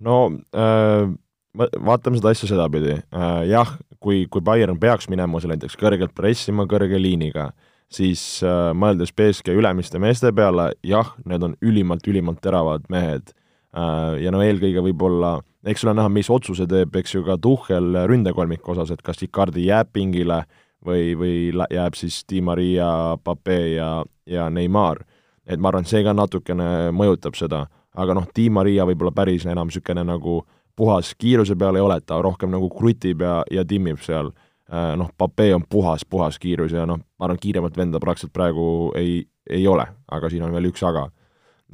no 0.04 0.26
äh, 0.50 1.06
vaatame 1.54 2.18
seda 2.18 2.32
asja 2.34 2.50
sedapidi 2.50 2.96
äh,, 2.98 3.44
jah, 3.46 3.76
kui, 4.04 4.24
kui 4.30 4.44
Bayern 4.44 4.78
peaks 4.80 5.08
minema 5.12 5.40
seal 5.40 5.54
näiteks 5.54 5.78
kõrgelt 5.80 6.12
pressima 6.16 6.66
kõrge 6.70 7.00
liiniga, 7.00 7.48
siis 7.92 8.20
äh, 8.44 8.72
mõeldes 8.76 9.14
BSG 9.16 9.56
ülemiste 9.56 10.00
meeste 10.02 10.32
peale, 10.36 10.72
jah, 10.84 11.14
need 11.24 11.44
on 11.46 11.56
ülimalt-ülimalt 11.64 12.42
teravad 12.44 12.86
mehed 12.92 13.32
äh,. 13.32 14.20
ja 14.24 14.32
no 14.34 14.42
eelkõige 14.44 14.84
võib-olla, 14.84 15.38
eks 15.66 15.86
ole 15.86 15.96
näha, 15.98 16.12
mis 16.12 16.30
otsuse 16.32 16.68
teeb, 16.70 16.94
eks 17.00 17.16
ju, 17.16 17.24
ka 17.26 17.38
Tuhhel 17.40 18.04
ründekolmiku 18.10 18.74
osas, 18.74 18.92
et 18.94 19.02
kas 19.04 19.22
Icardi 19.24 19.68
jääb 19.68 19.92
pingile 19.92 20.44
või, 20.84 21.14
või 21.18 21.36
jääb 21.72 21.96
siis 21.98 22.22
Di 22.28 22.42
Maria, 22.44 23.16
Pape 23.24 23.60
ja, 23.74 23.90
ja 24.26 24.50
Neimar. 24.50 25.04
et 25.46 25.60
ma 25.60 25.68
arvan, 25.68 25.84
see 25.84 26.04
ka 26.04 26.14
natukene 26.16 26.90
mõjutab 26.96 27.36
seda, 27.36 27.66
aga 27.94 28.14
noh, 28.16 28.28
Di 28.36 28.48
Maria 28.50 28.86
võib-olla 28.88 29.12
päris 29.14 29.44
enam 29.46 29.68
niisugune 29.68 30.04
nagu 30.04 30.42
puhas 30.76 31.14
kiiruse 31.18 31.56
peal 31.56 31.76
ei 31.76 31.84
ole, 31.84 31.98
ta 32.00 32.20
rohkem 32.22 32.50
nagu 32.50 32.68
krutib 32.70 33.22
ja, 33.22 33.42
ja 33.50 33.64
timmib 33.64 34.02
seal. 34.04 34.32
Äh, 34.72 34.94
noh, 34.96 35.10
Pape 35.18 35.50
on 35.54 35.64
puhas, 35.68 36.04
puhas 36.08 36.38
kiirus 36.40 36.72
ja 36.72 36.86
noh, 36.88 36.98
ma 36.98 37.28
arvan, 37.28 37.40
kiiremat 37.40 37.76
venda 37.76 38.00
praktiliselt 38.00 38.32
praegu 38.32 38.66
ei, 38.96 39.20
ei 39.50 39.66
ole, 39.68 39.84
aga 40.08 40.30
siin 40.32 40.46
on 40.46 40.54
veel 40.56 40.70
üks 40.70 40.82
aga. 40.88 41.10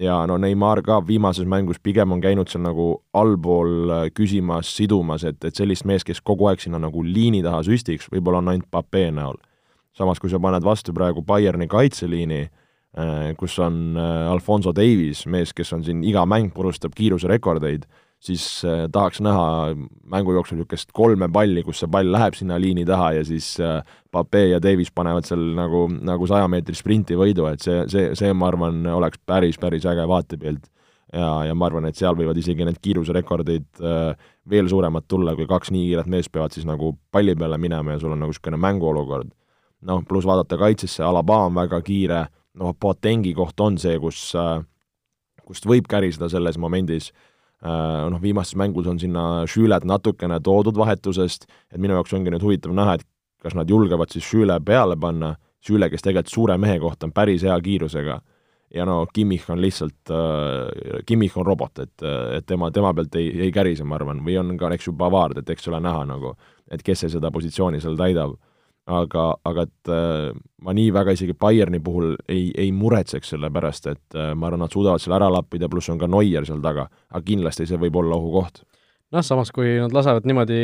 ja 0.00 0.16
no 0.26 0.38
Neimar 0.38 0.80
ka 0.82 0.98
viimases 1.06 1.46
mängus 1.46 1.78
pigem 1.82 2.12
on 2.12 2.20
käinud 2.20 2.48
seal 2.48 2.64
nagu 2.64 2.88
allpool 3.14 3.90
äh, 3.94 4.02
küsimas, 4.14 4.72
sidumas, 4.76 5.24
et, 5.24 5.38
et 5.44 5.54
sellist 5.54 5.86
meest, 5.86 6.08
kes 6.08 6.20
kogu 6.20 6.48
aeg 6.50 6.60
sinna 6.60 6.82
nagu 6.82 7.02
liini 7.06 7.44
taha 7.46 7.62
süstiks, 7.62 8.10
võib-olla 8.10 8.42
on 8.42 8.50
ainult 8.54 8.70
Pape 8.70 9.06
näol. 9.14 9.38
samas, 9.94 10.18
kui 10.18 10.30
sa 10.30 10.40
paned 10.40 10.64
vastu 10.64 10.92
praegu 10.92 11.22
Bayerni 11.22 11.68
kaitseliini, 11.70 12.42
äh, 12.98 13.30
kus 13.38 13.58
on 13.62 13.96
Alfonso 13.96 14.74
Davies, 14.74 15.26
mees, 15.26 15.54
kes 15.54 15.72
on 15.72 15.84
siin 15.84 16.02
iga 16.02 16.26
mäng 16.26 16.50
purustab 16.54 16.98
kiiruserekordeid, 16.98 17.86
siis 18.20 18.64
äh, 18.64 18.84
tahaks 18.92 19.20
näha 19.24 19.74
mängu 20.12 20.34
jooksul 20.36 20.58
niisugust 20.58 20.92
kolme 20.92 21.28
palli, 21.32 21.62
kus 21.64 21.80
see 21.80 21.90
pall 21.92 22.10
läheb 22.12 22.36
sinna 22.36 22.58
liini 22.60 22.84
taha 22.88 23.14
ja 23.16 23.22
siis 23.24 23.54
äh, 23.64 23.80
Pape 24.12 24.42
ja 24.50 24.60
Davis 24.62 24.90
panevad 24.92 25.24
seal 25.28 25.42
nagu, 25.56 25.86
nagu 25.88 26.28
saja 26.28 26.48
meetri 26.50 26.76
sprinti 26.76 27.16
võidu, 27.16 27.46
et 27.50 27.64
see, 27.64 27.84
see, 27.88 28.10
see, 28.18 28.32
ma 28.36 28.50
arvan, 28.50 28.82
oleks 28.92 29.22
päris, 29.26 29.58
päris 29.60 29.86
äge 29.88 30.04
vaatepilt. 30.08 30.68
ja, 31.12 31.30
ja 31.48 31.54
ma 31.54 31.66
arvan, 31.66 31.88
et 31.88 31.96
seal 31.98 32.14
võivad 32.18 32.38
isegi 32.38 32.66
need 32.66 32.78
kiiruserekordid 32.82 33.80
äh, 33.80 34.28
veel 34.50 34.68
suuremad 34.68 35.08
tulla, 35.08 35.34
kui 35.34 35.48
kaks 35.48 35.72
nii 35.72 35.88
kiiret 35.88 36.10
meest 36.10 36.32
peavad 36.32 36.52
siis 36.54 36.68
nagu 36.68 36.92
palli 37.10 37.34
peale 37.34 37.58
minema 37.58 37.96
ja 37.96 38.02
sul 38.02 38.12
on 38.12 38.20
nagu 38.20 38.34
niisugune 38.34 38.60
mänguolukord. 38.60 39.32
noh, 39.80 40.04
pluss 40.04 40.28
vaadata 40.28 40.58
kaitsesse, 40.60 41.02
Alaba 41.02 41.46
on 41.46 41.54
väga 41.56 41.80
kiire, 41.80 42.26
noh, 42.60 42.74
Boatengi 42.76 43.32
koht 43.34 43.60
on 43.60 43.78
see, 43.80 43.96
kus 43.98 44.34
kust 45.50 45.66
võib 45.66 45.88
käriseda 45.90 46.28
selles 46.28 46.58
momendis 46.60 47.08
noh, 47.60 48.20
viimastes 48.22 48.56
mängus 48.56 48.88
on 48.88 48.98
sinna 49.00 49.44
Schület 49.50 49.84
natukene 49.84 50.40
toodud 50.40 50.76
vahetusest, 50.80 51.46
et 51.72 51.80
minu 51.80 51.96
jaoks 51.98 52.14
ongi 52.16 52.32
nüüd 52.32 52.44
huvitav 52.44 52.74
näha, 52.76 52.96
et 52.96 53.06
kas 53.42 53.56
nad 53.56 53.68
julgevad 53.68 54.12
siis 54.12 54.24
Schüle 54.24 54.56
peale 54.64 54.96
panna, 55.00 55.34
Schüle, 55.60 55.90
kes 55.92 56.04
tegelikult 56.04 56.32
suure 56.32 56.56
mehe 56.60 56.78
kohta 56.80 57.08
on 57.08 57.12
päris 57.12 57.44
hea 57.44 57.56
kiirusega, 57.60 58.20
ja 58.74 58.86
no 58.88 59.02
Kimmich 59.12 59.50
on 59.50 59.60
lihtsalt 59.60 60.12
äh,, 60.14 61.02
Kimmich 61.06 61.36
on 61.38 61.46
robot, 61.46 61.82
et, 61.84 62.06
et 62.36 62.46
tema, 62.46 62.70
tema 62.70 62.94
pealt 62.94 63.14
ei, 63.20 63.28
ei 63.46 63.52
kärise, 63.52 63.84
ma 63.84 63.98
arvan, 63.98 64.22
või 64.24 64.38
on 64.40 64.54
ka, 64.60 64.72
eks 64.76 64.88
ju, 64.88 64.96
Bavard, 64.96 65.42
et 65.42 65.50
eks 65.50 65.68
ole 65.68 65.82
näha 65.84 66.06
nagu, 66.08 66.36
et 66.70 66.84
kes 66.86 67.04
see 67.04 67.12
seda 67.16 67.32
positsiooni 67.34 67.80
seal 67.82 67.98
täidab 67.98 68.38
aga, 68.90 69.26
aga 69.46 69.66
et 69.66 69.92
äh, 69.92 70.32
ma 70.64 70.74
nii 70.76 70.90
väga 70.94 71.14
isegi 71.16 71.36
Bayerni 71.38 71.80
puhul 71.84 72.14
ei, 72.30 72.50
ei 72.58 72.72
muretseks 72.76 73.34
selle 73.34 73.50
pärast, 73.54 73.88
et 73.90 74.18
äh, 74.18 74.32
ma 74.34 74.48
arvan, 74.48 74.64
nad 74.64 74.74
suudavad 74.74 75.02
selle 75.02 75.18
ära 75.18 75.30
lappida, 75.32 75.70
pluss 75.70 75.92
on 75.92 76.00
ka 76.00 76.08
Neuer 76.10 76.46
seal 76.48 76.60
taga, 76.64 76.88
aga 77.10 77.22
kindlasti 77.26 77.68
see 77.68 77.80
võib 77.80 78.00
olla 78.02 78.18
ohukoht. 78.18 78.62
noh, 79.10 79.24
samas 79.26 79.50
kui 79.54 79.72
nad 79.80 79.94
lasevad 79.94 80.26
niimoodi 80.28 80.60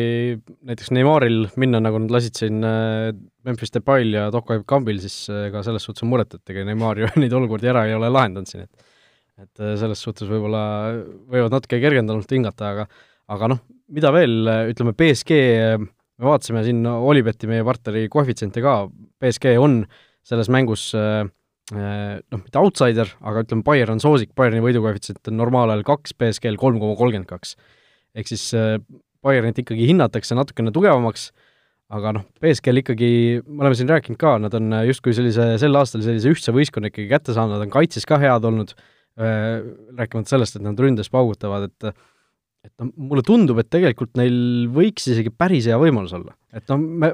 näiteks 0.69 0.93
Neymaril 0.95 1.49
minna, 1.59 1.81
nagu 1.83 2.01
nad 2.03 2.15
lasid 2.15 2.39
siin 2.39 2.61
äh, 2.67 3.11
Memphis 3.47 3.75
Depay'l 3.75 4.15
ja 4.19 4.29
Toko 4.35 4.61
Kambil, 4.67 5.01
siis 5.03 5.27
äh, 5.33 5.51
selles 5.67 5.87
suhtes 5.87 6.07
on 6.07 6.13
muret, 6.13 6.39
et 6.39 6.55
ega 6.55 6.67
Neymar 6.67 7.03
ju 7.03 7.11
neid 7.23 7.35
olukordi 7.37 7.73
ära 7.73 7.87
ei 7.89 7.97
ole 7.99 8.13
lahendanud 8.13 8.51
siin, 8.51 8.69
et 8.69 8.93
et 9.37 9.61
selles 9.77 10.01
suhtes 10.01 10.25
võib-olla 10.31 10.61
võivad 11.29 11.53
natuke 11.53 11.77
kergendunult 11.77 12.31
hingata, 12.33 12.71
aga 12.73 12.87
aga 13.35 13.49
noh, 13.53 13.59
mida 13.93 14.09
veel, 14.15 14.49
ütleme, 14.71 14.95
BSG 14.97 15.41
me 16.21 16.31
vaatasime 16.31 16.63
siin 16.67 16.85
Olibeti, 16.87 17.49
meie 17.51 17.65
partneri 17.67 18.07
koefitsiente 18.13 18.63
ka, 18.65 18.85
BSG 19.21 19.57
on 19.61 19.83
selles 20.27 20.51
mängus 20.53 20.89
äh, 20.97 21.25
äh, 21.75 22.19
noh, 22.33 22.43
mitte 22.43 22.61
outsider, 22.61 23.11
aga 23.21 23.45
ütleme, 23.45 23.65
Bayern 23.67 23.97
on 23.97 24.03
soosik, 24.03 24.33
Bayerni 24.39 24.63
võidukoefitsient 24.65 25.31
on 25.31 25.39
normaalajal 25.41 25.85
kaks, 25.87 26.17
BSG-l 26.19 26.59
kolm 26.61 26.81
koma 26.83 26.97
kolmkümmend 26.99 27.31
kaks. 27.31 27.57
ehk 28.17 28.33
siis 28.33 28.49
äh, 28.57 28.79
Bayernit 29.25 29.61
ikkagi 29.63 29.89
hinnatakse 29.91 30.37
natukene 30.39 30.73
tugevamaks, 30.75 31.31
aga 31.93 32.17
noh, 32.17 32.27
BSG-l 32.43 32.83
ikkagi, 32.83 33.11
me 33.47 33.65
oleme 33.65 33.79
siin 33.79 33.91
rääkinud 33.91 34.19
ka, 34.19 34.37
nad 34.43 34.55
on 34.59 34.81
justkui 34.89 35.15
sellise, 35.15 35.53
sel 35.63 35.79
aastal 35.79 36.03
sellise 36.03 36.33
ühtse 36.33 36.55
võistkonna 36.55 36.91
ikkagi 36.91 37.11
kätte 37.11 37.35
saanud, 37.37 37.57
nad 37.57 37.67
on 37.67 37.75
kaitses 37.75 38.07
ka 38.09 38.19
head 38.23 38.47
olnud, 38.47 38.75
rääkimata 39.17 40.29
sellest, 40.29 40.59
et 40.59 40.65
nad 40.67 40.77
ründes 40.83 41.09
paugutavad, 41.09 41.71
et 41.71 41.87
et 42.67 42.73
noh, 42.83 42.93
mulle 43.11 43.25
tundub, 43.27 43.61
et 43.63 43.69
tegelikult 43.73 44.15
neil 44.19 44.67
võiks 44.75 45.09
isegi 45.13 45.33
päris 45.33 45.69
hea 45.71 45.79
võimalus 45.81 46.15
olla. 46.17 46.37
et 46.57 46.67
noh, 46.73 46.81
me 46.81 47.13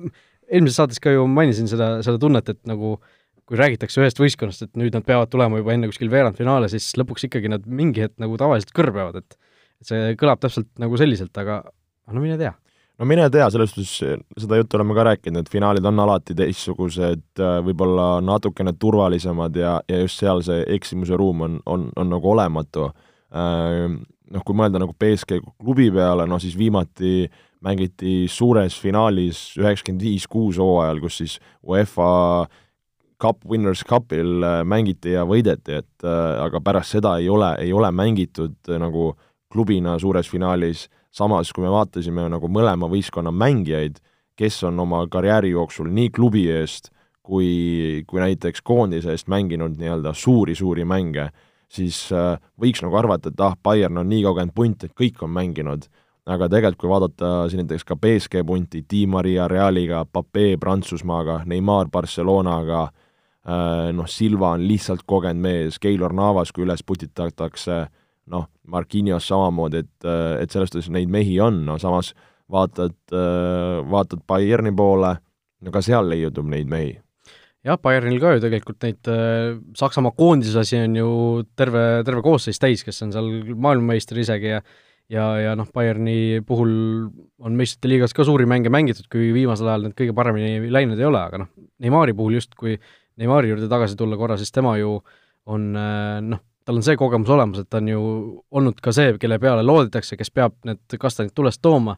eelmises 0.53 0.79
saates 0.81 1.01
ka 1.03 1.13
ju 1.15 1.27
mainisin 1.31 1.71
seda, 1.71 1.95
seda 2.05 2.21
tunnet, 2.21 2.49
et 2.53 2.61
nagu 2.69 2.97
kui 3.49 3.59
räägitakse 3.59 4.01
ühest 4.01 4.21
võistkonnast, 4.21 4.65
et 4.65 4.79
nüüd 4.79 4.95
nad 4.95 5.05
peavad 5.07 5.31
tulema 5.33 5.59
juba 5.61 5.75
enne 5.75 5.89
kuskil 5.91 6.11
veerandfinaale, 6.13 6.71
siis 6.73 6.93
lõpuks 7.01 7.27
ikkagi 7.27 7.51
nad 7.53 7.65
mingi 7.67 8.05
hetk 8.05 8.19
nagu 8.23 8.39
tavaliselt 8.41 8.75
kõrbevad, 8.77 9.23
et 9.23 9.39
et 9.83 9.89
see 9.89 10.13
kõlab 10.15 10.39
täpselt 10.39 10.69
nagu 10.79 10.95
selliselt, 11.01 11.35
aga 11.43 11.65
no 12.15 12.23
mine 12.23 12.37
tea 12.39 12.53
no 13.03 13.09
mine 13.09 13.27
tea, 13.35 13.49
selles 13.51 13.73
suhtes 13.73 14.45
seda 14.45 14.59
juttu 14.61 14.79
oleme 14.79 14.95
ka 14.95 15.07
rääkinud, 15.09 15.43
et 15.43 15.51
finaalid 15.51 15.87
on 15.91 16.03
alati 16.05 16.37
teistsugused, 16.39 17.25
võib-olla 17.67 18.07
natukene 18.23 18.77
turvalisemad 18.79 19.59
ja, 19.59 19.75
ja 19.91 20.03
just 20.05 20.23
seal 20.23 20.43
see 20.47 20.63
eksimuse 20.77 21.19
ruum 21.19 21.43
on, 21.49 21.59
on, 21.67 21.89
on 21.99 22.13
nagu 22.15 22.31
olematu 22.31 22.93
noh, 24.33 24.45
kui 24.45 24.57
mõelda 24.57 24.81
nagu 24.83 24.95
BSG 24.99 25.41
klubi 25.61 25.91
peale, 25.93 26.27
no 26.29 26.39
siis 26.43 26.57
viimati 26.59 27.29
mängiti 27.63 28.27
suures 28.31 28.79
finaalis 28.81 29.53
üheksakümmend 29.61 30.03
viis 30.03 30.27
kuus 30.31 30.59
hooajal, 30.61 31.01
kus 31.05 31.21
siis 31.23 31.39
UEFA 31.63 32.47
Cup 33.23 33.45
Winners 33.47 33.85
Cupil 33.87 34.43
äh, 34.43 34.63
mängiti 34.67 35.15
ja 35.15 35.27
võideti, 35.29 35.79
et 35.79 36.07
äh, 36.07 36.41
aga 36.43 36.61
pärast 36.65 36.97
seda 36.97 37.15
ei 37.23 37.29
ole, 37.31 37.53
ei 37.63 37.71
ole 37.73 37.93
mängitud 37.95 38.57
äh, 38.69 38.81
nagu 38.83 39.13
klubina 39.53 39.95
suures 40.03 40.31
finaalis, 40.33 40.89
samas 41.13 41.53
kui 41.55 41.63
me 41.63 41.71
vaatasime 41.71 42.25
nagu 42.33 42.51
mõlema 42.51 42.89
võistkonna 42.91 43.31
mängijaid, 43.31 44.01
kes 44.39 44.63
on 44.67 44.81
oma 44.83 45.05
karjääri 45.13 45.53
jooksul 45.53 45.93
nii 45.93 46.11
klubi 46.11 46.49
eest 46.51 46.91
kui, 47.23 48.03
kui 48.09 48.23
näiteks 48.25 48.65
koondise 48.65 49.13
eest 49.15 49.29
mänginud 49.31 49.77
nii-öelda 49.79 50.17
suuri-suuri 50.19 50.87
mänge 50.89 51.29
siis 51.73 52.05
äh, 52.13 52.37
võiks 52.61 52.83
nagu 52.85 52.97
arvata, 52.99 53.33
et 53.33 53.43
ah, 53.43 53.57
Bayern 53.65 54.01
on 54.03 54.11
nii 54.11 54.23
kogenud 54.27 54.55
punt, 54.57 54.85
et 54.85 54.95
kõik 54.99 55.23
on 55.25 55.33
mänginud, 55.35 55.87
aga 56.29 56.49
tegelikult 56.51 56.81
kui 56.83 56.91
vaadata 56.93 57.31
siin 57.51 57.65
näiteks 57.65 57.87
ka 57.89 57.97
BSG 57.99 58.45
punti, 58.47 58.85
Di 58.89 59.07
Maria 59.11 59.49
Realiga, 59.51 60.05
Pape 60.05 60.57
Prantsusmaaga, 60.61 61.43
Neimar 61.49 61.91
Barcelonaga, 61.93 62.85
äh, 63.49 63.89
noh, 63.97 64.09
Silva 64.11 64.55
on 64.57 64.67
lihtsalt 64.69 65.07
kogenud 65.09 65.43
mees, 65.43 65.81
Keilor 65.83 66.15
Navas, 66.17 66.53
kui 66.53 66.67
üles 66.67 66.85
putitatakse, 66.87 67.85
noh, 68.33 68.49
Marquinhos 68.71 69.27
samamoodi, 69.33 69.83
et, 69.83 69.97
äh, 70.07 70.43
et 70.43 70.51
selles 70.53 70.71
suhtes 70.73 70.93
neid 70.93 71.11
mehi 71.11 71.41
on, 71.41 71.65
no 71.67 71.79
samas 71.83 72.13
vaatad, 72.53 72.93
vaatad 73.89 74.27
Bayerni 74.29 74.75
poole, 74.77 75.15
no 75.65 75.73
ka 75.73 75.81
seal 75.81 76.05
leiutub 76.11 76.45
neid 76.53 76.69
mehi 76.69 76.99
jah, 77.67 77.79
Bayernil 77.83 78.21
ka 78.23 78.37
ju 78.37 78.45
tegelikult 78.45 78.87
neid 78.87 79.11
äh, 79.11 79.59
Saksamaa 79.79 80.15
koondise 80.17 80.63
asi 80.63 80.81
on 80.83 80.97
ju 80.99 81.11
terve, 81.59 82.03
terve 82.07 82.25
koosseis 82.25 82.61
täis, 82.63 82.83
kes 82.87 83.03
on 83.07 83.13
seal 83.15 83.31
maailmameister 83.55 84.19
isegi 84.23 84.57
ja 84.57 84.63
ja, 85.13 85.27
ja 85.41 85.57
noh, 85.59 85.69
Bayerni 85.75 86.43
puhul 86.47 86.73
on 87.43 87.59
meistrite 87.59 87.91
liigas 87.91 88.15
ka 88.17 88.25
suuri 88.27 88.47
mänge 88.49 88.73
mängitud, 88.73 89.09
kui 89.13 89.33
viimasel 89.35 89.69
ajal 89.69 89.89
need 89.89 89.97
kõige 89.99 90.15
paremini 90.17 90.71
läinud 90.73 91.01
ei 91.01 91.09
ole, 91.09 91.21
aga 91.21 91.43
noh, 91.45 91.51
Neimari 91.83 92.15
puhul 92.17 92.39
just, 92.39 92.55
kui 92.59 92.79
Neimari 93.21 93.53
juurde 93.53 93.69
tagasi 93.69 93.99
tulla 93.99 94.17
korra, 94.17 94.39
siis 94.41 94.55
tema 94.55 94.77
ju 94.81 94.97
on 95.53 95.69
äh, 95.77 96.19
noh, 96.25 96.41
tal 96.65 96.79
on 96.79 96.87
see 96.87 96.97
kogemus 96.99 97.33
olemas, 97.35 97.63
et 97.63 97.71
ta 97.71 97.81
on 97.83 97.91
ju 97.91 98.03
olnud 98.55 98.81
ka 98.83 98.95
see, 98.95 99.17
kelle 99.21 99.39
peale 99.43 99.65
loodetakse, 99.67 100.17
kes 100.19 100.31
peab 100.35 100.57
need 100.69 100.99
kastanid 101.01 101.35
tulest 101.37 101.63
tooma, 101.65 101.97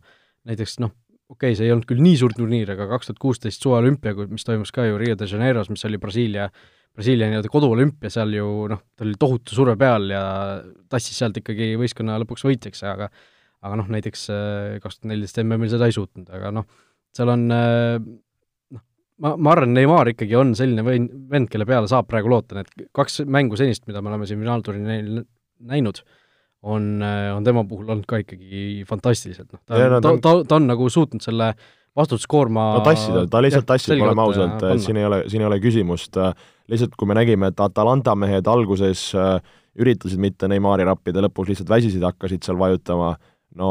näiteks 0.49 0.79
noh, 0.83 0.95
okei 1.35 1.53
okay,, 1.53 1.59
see 1.59 1.69
ei 1.69 1.75
olnud 1.75 1.89
küll 1.91 2.03
nii 2.05 2.17
suur 2.21 2.35
turniir, 2.37 2.71
aga 2.75 2.89
kaks 2.95 3.11
tuhat 3.11 3.21
kuusteist 3.23 3.63
suveolümpia, 3.65 4.15
mis 4.31 4.47
toimus 4.47 4.73
ka 4.75 4.87
ju 4.89 4.99
Rio 5.01 5.19
de 5.19 5.29
Janeiros, 5.31 5.71
mis 5.73 5.85
oli 5.89 6.01
Brasiilia, 6.03 6.49
Brasiilia 6.95 7.29
nii-öelda 7.31 7.51
koduolümpia, 7.51 8.13
seal 8.15 8.35
ju 8.37 8.49
noh, 8.71 8.83
ta 8.95 9.07
oli 9.07 9.19
tohutu 9.21 9.57
surve 9.57 9.77
peal 9.81 10.09
ja 10.15 10.25
tassis 10.91 11.19
sealt 11.19 11.39
ikkagi 11.43 11.75
võistkonna 11.81 12.21
lõpuks 12.23 12.47
võitjaks, 12.47 12.85
aga 12.89 13.11
aga 13.65 13.79
noh, 13.81 13.89
näiteks 13.93 14.27
äh, 14.33 14.75
kaks 14.83 15.01
tuhat 15.01 15.11
neliteist 15.13 15.41
MM-il 15.41 15.73
seda 15.73 15.89
ei 15.89 15.97
suutnud, 15.97 16.29
aga 16.37 16.53
noh, 16.55 16.67
seal 17.17 17.31
on 17.33 17.47
äh, 17.55 17.97
noh, 18.77 18.83
ma, 19.25 19.35
ma 19.41 19.55
arvan, 19.55 19.73
Neimar 19.77 20.11
ikkagi 20.13 20.37
on 20.39 20.53
selline 20.59 20.85
võin-, 20.87 21.09
vend, 21.31 21.49
kelle 21.53 21.67
peale 21.69 21.89
saab 21.91 22.11
praegu 22.11 22.33
loota, 22.33 22.61
need 22.61 22.91
kaks 22.97 23.23
mängu 23.25 23.59
senist, 23.61 23.87
mida 23.89 24.05
me 24.05 24.13
oleme 24.13 24.29
siin 24.29 24.43
finaalturniiril 24.45 25.25
näinud, 25.71 26.03
on, 26.65 26.91
on 27.05 27.45
tema 27.45 27.65
puhul 27.69 27.89
olnud 27.89 28.07
ka 28.09 28.23
ikkagi 28.23 28.85
fantastiliselt, 28.89 29.51
noh, 29.53 29.63
ta, 29.69 29.81
no, 29.93 30.01
ta, 30.01 30.15
ta, 30.23 30.37
ta 30.49 30.61
on 30.61 30.69
nagu 30.71 30.89
suutnud 30.91 31.25
selle 31.25 31.53
vastutuskoorma 31.97 32.65
no 32.79 32.85
tassida, 32.85 33.27
ta 33.31 33.43
lihtsalt 33.45 33.67
tassib, 33.69 34.01
oleme 34.03 34.25
ausad, 34.25 34.65
siin 34.83 34.99
ei 34.99 35.07
ole, 35.07 35.21
siin 35.31 35.45
ei 35.45 35.49
ole 35.49 35.61
küsimust, 35.63 36.19
lihtsalt 36.71 36.97
kui 36.99 37.11
me 37.11 37.17
nägime, 37.19 37.53
et 37.53 37.61
Atalanta 37.63 38.17
mehed 38.19 38.49
alguses 38.51 39.11
äh, 39.19 39.37
üritasid 39.81 40.23
mitte 40.23 40.49
Neimari 40.51 40.87
rappida, 40.87 41.23
lõpus 41.25 41.51
lihtsalt 41.51 41.71
väsisid, 41.71 42.03
hakkasid 42.07 42.47
seal 42.47 42.59
vajutama, 42.59 43.15
no 43.59 43.71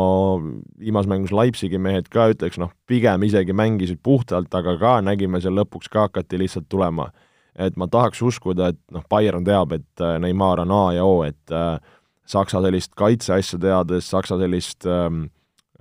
viimases 0.79 1.12
mängus 1.12 1.34
Leipzigi 1.36 1.79
mehed 1.82 2.08
ka 2.12 2.29
ütleks, 2.32 2.60
noh, 2.62 2.71
pigem 2.88 3.25
isegi 3.27 3.56
mängisid 3.56 3.99
puhtalt, 4.03 4.51
aga 4.56 4.77
ka 4.79 4.95
nägime 5.03 5.41
seal 5.43 5.58
lõpuks 5.60 5.91
ka 5.91 6.08
hakati 6.08 6.39
lihtsalt 6.39 6.69
tulema. 6.71 7.12
et 7.53 7.75
ma 7.77 7.86
tahaks 7.86 8.17
uskuda, 8.25 8.71
et 8.73 8.79
noh, 8.89 9.03
Bayern 9.10 9.43
teab, 9.45 9.75
et 9.75 10.01
äh, 10.01 10.15
Neimar 10.17 10.63
on 10.63 10.71
A 10.73 10.93
ja 10.95 11.03
O, 11.06 11.19
et 11.21 11.51
äh, 11.51 11.77
Saksa 12.25 12.62
sellist 12.63 12.93
kaitseasja 12.95 13.59
teades, 13.59 14.09
Saksa 14.09 14.38
sellist 14.39 14.88
ähm, 14.88 15.25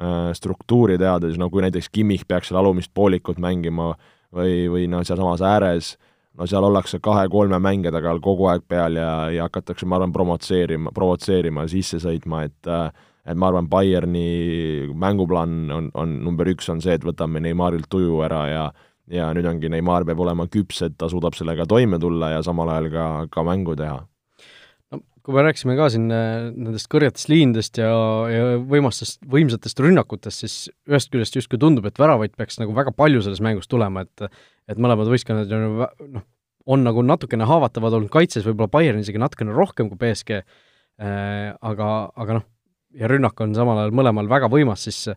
äh, 0.01 0.33
struktuuri 0.35 0.99
teades, 0.99 1.39
no 1.39 1.51
kui 1.51 1.63
näiteks 1.63 1.91
Kimmich 1.93 2.27
peaks 2.29 2.51
seal 2.51 2.61
alumist 2.61 2.91
poolikut 2.95 3.39
mängima 3.43 3.93
või, 4.35 4.67
või 4.73 4.89
noh, 4.91 5.05
sealsamas 5.07 5.45
ääres, 5.47 5.95
no 6.39 6.49
seal 6.51 6.67
ollakse 6.67 6.99
kahe-kolme 7.03 7.61
mängija 7.63 7.95
taga 7.95 8.17
kogu 8.23 8.49
aeg 8.51 8.67
peal 8.69 8.99
ja, 8.99 9.13
ja 9.31 9.49
hakatakse, 9.49 9.87
ma 9.87 10.01
arvan, 10.01 10.15
promotseerima, 10.15 10.95
provotseerima, 10.95 11.69
sisse 11.71 12.03
sõitma, 12.03 12.47
et 12.51 12.71
äh, 12.71 12.89
et 13.23 13.39
ma 13.39 13.53
arvan, 13.53 13.69
Bayerni 13.71 14.89
mänguplaan 14.99 15.71
on, 15.71 15.91
on 15.95 16.15
number 16.25 16.49
üks 16.51 16.67
on 16.73 16.81
see, 16.83 16.97
et 16.99 17.05
võtame 17.07 17.39
Neimarilt 17.39 17.87
tuju 17.91 18.19
ära 18.27 18.47
ja 18.51 18.65
ja 19.13 19.29
nüüd 19.35 19.47
ongi, 19.47 19.71
Neimar 19.71 20.07
peab 20.09 20.21
olema 20.25 20.47
küps, 20.51 20.81
et 20.87 20.95
ta 20.99 21.09
suudab 21.11 21.37
sellega 21.37 21.67
toime 21.69 21.99
tulla 22.03 22.33
ja 22.37 22.43
samal 22.43 22.71
ajal 22.73 22.89
ka, 22.91 23.07
ka 23.31 23.45
mängu 23.47 23.77
teha 23.79 24.01
kui 25.23 25.37
me 25.37 25.45
rääkisime 25.47 25.77
ka 25.79 25.87
siin 25.93 26.09
äh, 26.11 26.49
nendest 26.51 26.89
kõrgetest 26.91 27.31
liinidest 27.31 27.79
ja, 27.79 27.91
ja 28.33 28.47
võimastest, 28.69 29.21
võimsatest 29.31 29.83
rünnakutest, 29.83 30.45
siis 30.45 30.57
ühest 30.91 31.13
küljest 31.13 31.39
justkui 31.39 31.61
tundub, 31.63 31.87
et 31.87 32.01
väravaid 32.01 32.35
peaks 32.39 32.59
nagu 32.63 32.75
väga 32.77 32.95
palju 32.97 33.23
selles 33.25 33.43
mängus 33.45 33.71
tulema, 33.71 34.07
et 34.07 34.29
et 34.71 34.79
mõlemad 34.79 35.11
võistkonnad 35.11 35.51
on 35.57 35.65
noh, 36.19 36.27
on 36.71 36.85
nagu 36.87 37.03
natukene 37.03 37.47
haavatavad 37.47 37.99
olnud 37.99 38.13
kaitses, 38.15 38.45
võib-olla 38.47 38.71
Bayern 38.71 39.03
isegi 39.03 39.19
natukene 39.19 39.55
rohkem 39.55 39.89
kui 39.91 39.99
BSG 39.99 40.39
äh,, 40.39 41.55
aga, 41.59 41.89
aga 42.15 42.39
noh, 42.39 42.49
ja 42.99 43.11
rünnak 43.11 43.39
on 43.43 43.55
samal 43.57 43.81
ajal 43.83 43.95
mõlemal 43.99 44.31
väga 44.31 44.51
võimas, 44.53 44.87
siis 44.87 45.09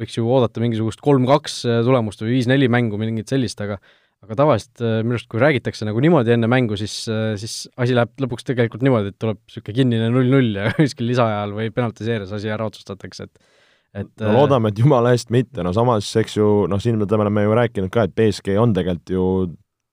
võiks 0.00 0.16
ju 0.16 0.26
oodata 0.26 0.62
mingisugust 0.62 1.02
kolm-kaks 1.04 1.60
tulemust 1.86 2.24
või 2.24 2.38
viis-neli 2.38 2.68
mängu, 2.72 2.98
mingit 2.98 3.30
sellist, 3.30 3.60
aga 3.62 3.78
aga 4.24 4.36
tavaliselt 4.38 4.82
äh, 4.82 5.00
minu 5.04 5.16
arust, 5.16 5.28
kui 5.30 5.42
räägitakse 5.42 5.86
nagu 5.88 6.02
niimoodi 6.02 6.34
enne 6.34 6.48
mängu, 6.50 6.78
siis, 6.80 6.96
äh, 7.12 7.34
siis 7.40 7.64
asi 7.80 7.96
läheb 7.96 8.12
lõpuks 8.24 8.46
tegelikult 8.48 8.84
niimoodi, 8.84 9.12
et 9.12 9.18
tuleb 9.20 9.40
niisugune 9.42 9.78
kinnine 9.78 10.10
null-null 10.12 10.60
ja 10.60 10.70
kuskil 10.78 11.08
lisaajal 11.10 11.54
või 11.56 11.70
penaltiseerias 11.74 12.32
asi 12.36 12.52
ära 12.52 12.68
otsustatakse, 12.70 13.28
et 13.28 13.52
et 13.94 14.10
no 14.24 14.30
äh, 14.32 14.34
loodame, 14.34 14.72
et 14.72 14.80
jumala 14.82 15.12
eest 15.14 15.30
mitte, 15.34 15.62
no 15.62 15.70
samas, 15.76 16.08
eks 16.18 16.38
ju, 16.40 16.48
noh, 16.70 16.80
siin 16.82 16.98
me 16.98 17.06
oleme 17.06 17.44
ju 17.44 17.58
rääkinud 17.60 17.92
ka, 17.94 18.08
et 18.08 18.16
BSG 18.18 18.56
on 18.58 18.74
tegelikult 18.74 19.12
ju 19.14 19.26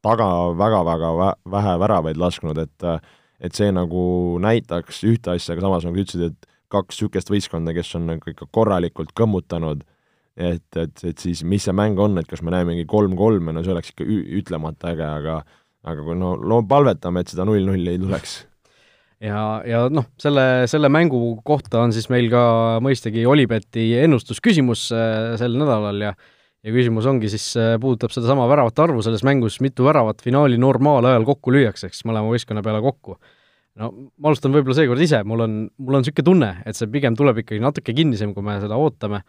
taga 0.01 0.29
väga-väga 0.57 1.11
vähe 1.53 1.75
väravaid 1.83 2.17
lasknud, 2.17 2.57
et 2.57 2.87
et 3.41 3.57
see 3.57 3.71
nagu 3.73 4.37
näitaks 4.41 5.03
ühte 5.09 5.33
asja, 5.33 5.55
aga 5.55 5.65
samas 5.65 5.85
nagu 5.85 5.97
sa 5.97 6.03
ütlesid, 6.05 6.25
et 6.29 6.49
kaks 6.71 6.97
niisugust 6.97 7.31
võistkonda, 7.33 7.73
kes 7.75 7.95
on 7.97 8.07
nagu 8.09 8.31
ikka 8.31 8.47
korralikult 8.53 9.13
kõmmutanud 9.17 9.81
et, 10.37 10.67
et, 10.79 11.03
et 11.07 11.19
siis 11.19 11.43
mis 11.47 11.63
see 11.63 11.75
mäng 11.75 11.99
on, 11.99 12.17
et 12.21 12.29
kas 12.29 12.43
me 12.45 12.53
näemegi 12.53 12.85
kolm-kolme, 12.89 13.53
no 13.55 13.63
see 13.65 13.73
oleks 13.73 13.91
ikka 13.93 14.07
ütlemata 14.07 14.93
äge, 14.93 15.07
aga 15.07 15.41
aga 15.81 16.05
kui 16.05 16.17
no, 16.17 16.35
no 16.37 16.61
palvetame, 16.69 17.23
et 17.23 17.31
seda 17.33 17.45
null-nulli 17.47 17.95
ei 17.95 18.01
tuleks. 18.01 18.35
ja, 19.25 19.41
ja 19.67 19.85
noh, 19.93 20.07
selle, 20.21 20.67
selle 20.71 20.91
mängu 20.93 21.19
kohta 21.45 21.81
on 21.85 21.95
siis 21.95 22.07
meil 22.13 22.29
ka 22.31 22.43
mõistagi 22.83 23.25
Olibeti 23.29 23.91
ennustusküsimus 24.03 24.87
äh, 24.95 25.33
sel 25.41 25.57
nädalal 25.59 26.07
ja 26.09 26.15
ja 26.61 26.69
küsimus 26.69 27.07
ongi 27.09 27.29
siis, 27.33 27.47
äh, 27.57 27.75
puudutab 27.81 28.13
sedasama 28.13 28.45
väravate 28.49 28.83
arvu 28.83 29.01
selles 29.01 29.23
mängus, 29.25 29.57
mitu 29.65 29.87
väravat 29.87 30.21
finaali 30.21 30.59
normaalajal 30.61 31.25
kokku 31.25 31.53
lüüakse, 31.55 31.89
eks 31.89 32.03
mõlema 32.05 32.29
võistkonna 32.29 32.61
peale 32.65 32.83
kokku 32.85 33.17
no 33.79 33.89
ma 34.19 34.31
alustan 34.31 34.53
võib-olla 34.53 34.77
seekord 34.77 35.01
ise, 35.01 35.21
mul 35.27 35.45
on, 35.45 35.59
mul 35.81 35.97
on 35.97 36.03
niisugune 36.03 36.27
tunne, 36.27 36.51
et 36.67 36.77
see 36.77 36.89
pigem 36.91 37.15
tuleb 37.17 37.41
ikkagi 37.41 37.63
natuke 37.63 37.95
kinnisem, 37.97 38.35
kui 38.35 38.45
me 38.45 38.59
seda 38.61 38.77
ootame 38.79 39.23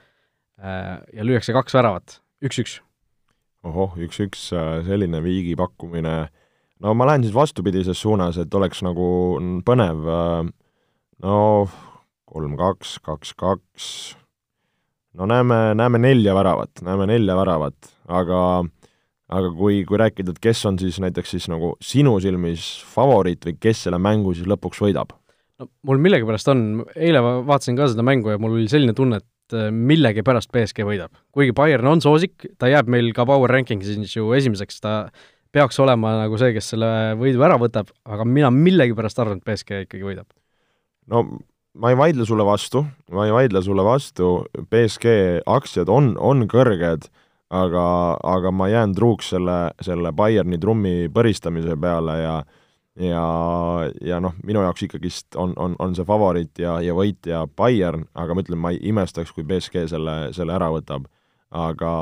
ja 0.58 1.26
lüüakse 1.26 1.54
kaks 1.56 1.74
väravat. 1.74 2.18
üks-üks. 2.44 2.80
ohoh, 3.62 3.94
üks-üks, 4.02 4.50
selline 4.86 5.22
viigi 5.22 5.54
pakkumine, 5.58 6.16
no 6.82 6.94
ma 6.98 7.06
lähen 7.06 7.26
siis 7.26 7.34
vastupidises 7.34 8.00
suunas, 8.00 8.38
et 8.38 8.54
oleks 8.54 8.82
nagu 8.82 9.06
põnev, 9.66 10.04
no 11.22 11.38
kolm-kaks, 12.32 12.98
kaks-kaks, 13.04 13.88
no 15.18 15.28
näeme, 15.30 15.72
näeme 15.78 16.00
nelja 16.02 16.34
väravat, 16.34 16.82
näeme 16.82 17.06
nelja 17.10 17.36
väravat, 17.38 17.92
aga 18.08 18.42
aga 19.32 19.50
kui, 19.56 19.80
kui 19.88 19.98
rääkida, 20.00 20.34
et 20.34 20.42
kes 20.42 20.60
on 20.68 20.78
siis 20.80 20.98
näiteks 21.02 21.34
siis 21.36 21.48
nagu 21.48 21.74
sinu 21.84 22.14
silmis 22.20 22.66
favoriit 22.92 23.46
või 23.48 23.56
kes 23.60 23.86
selle 23.86 24.00
mängu 24.02 24.34
siis 24.36 24.48
lõpuks 24.50 24.82
võidab? 24.84 25.14
no 25.60 25.68
mul 25.86 26.00
millegipärast 26.02 26.50
on, 26.52 26.64
eile 26.96 27.22
vaatasin 27.22 27.78
ka 27.78 27.88
seda 27.92 28.04
mängu 28.06 28.32
ja 28.32 28.40
mul 28.42 28.56
oli 28.58 28.68
selline 28.72 28.96
tunne, 28.96 29.22
et 29.22 29.28
äh, 29.56 29.70
millegipärast 29.72 30.52
BSG 30.54 30.86
võidab. 30.88 31.14
kuigi 31.32 31.54
Bayern 31.56 31.88
on 31.94 32.02
soosik, 32.04 32.48
ta 32.58 32.70
jääb 32.70 32.90
meil 32.92 33.12
ka 33.16 33.26
Power 33.28 33.50
Rankingsis 33.50 34.16
ju 34.16 34.32
esimeseks, 34.36 34.80
ta 34.80 34.96
peaks 35.52 35.78
olema 35.84 36.16
nagu 36.22 36.38
see, 36.40 36.52
kes 36.56 36.72
selle 36.74 36.90
võidu 37.20 37.42
ära 37.44 37.58
võtab, 37.60 37.92
aga 38.08 38.24
mina 38.28 38.50
millegipärast 38.54 39.20
arvan, 39.20 39.40
et 39.40 39.48
BSG 39.48 39.84
ikkagi 39.86 40.06
võidab. 40.06 40.28
no 41.12 41.26
ma 41.74 41.92
ei 41.92 41.96
vaidle 41.96 42.26
sulle 42.28 42.44
vastu, 42.44 42.84
ma 43.12 43.26
ei 43.26 43.32
vaidle 43.32 43.62
sulle 43.64 43.84
vastu, 43.84 44.32
BSG 44.70 45.42
aktsiad 45.48 45.88
on, 45.92 46.12
on 46.20 46.46
kõrged, 46.50 47.08
aga, 47.52 47.84
aga 48.24 48.52
ma 48.52 48.68
jään 48.72 48.94
truuks 48.96 49.32
selle, 49.34 49.58
selle 49.84 50.12
Bayerni 50.16 50.58
trummi 50.60 51.08
põristamise 51.12 51.76
peale 51.80 52.18
ja 52.20 52.34
ja, 53.00 53.24
ja 54.04 54.20
noh, 54.20 54.34
minu 54.44 54.62
jaoks 54.64 54.84
ikkagist 54.86 55.36
on, 55.40 55.54
on, 55.56 55.76
on 55.82 55.94
see 55.96 56.06
favoriit 56.08 56.60
ja, 56.60 56.78
ja 56.84 56.96
võitja 56.96 57.44
Bayern, 57.56 58.06
aga 58.18 58.34
ma 58.34 58.44
ütlen, 58.44 58.60
ma 58.60 58.72
ei 58.74 58.82
imestaks, 58.92 59.32
kui 59.32 59.46
BSG 59.48 59.86
selle, 59.92 60.16
selle 60.36 60.56
ära 60.56 60.70
võtab. 60.74 61.08
aga, 61.52 61.92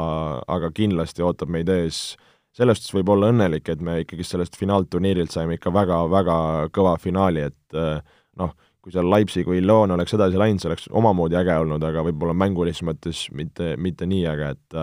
aga 0.46 0.68
kindlasti 0.70 1.24
ootab 1.26 1.50
meid 1.50 1.68
ees, 1.74 2.14
selles 2.54 2.78
suhtes 2.78 2.94
võib 2.94 3.08
olla 3.10 3.32
õnnelik, 3.32 3.66
et 3.68 3.80
me 3.82 3.96
ikkagist 4.04 4.36
sellest 4.36 4.54
finaalturniirilt 4.58 5.32
saime 5.34 5.56
ikka 5.56 5.72
väga-väga 5.74 6.36
kõva 6.70 6.92
finaali, 7.02 7.48
et 7.50 7.78
noh, 8.38 8.52
kui 8.80 8.94
seal 8.94 9.10
Leipzig 9.10 9.48
või 9.50 9.58
Lyon 9.64 9.90
oleks 9.96 10.14
edasi 10.14 10.38
läinud, 10.38 10.62
see 10.62 10.70
oleks 10.70 10.86
omamoodi 10.94 11.38
äge 11.40 11.56
olnud, 11.64 11.82
aga 11.82 12.04
võib-olla 12.06 12.36
mängulises 12.38 12.84
mõttes 12.86 13.24
mitte, 13.34 13.74
mitte 13.76 14.06
nii 14.06 14.26
äge, 14.30 14.52
et 14.54 14.78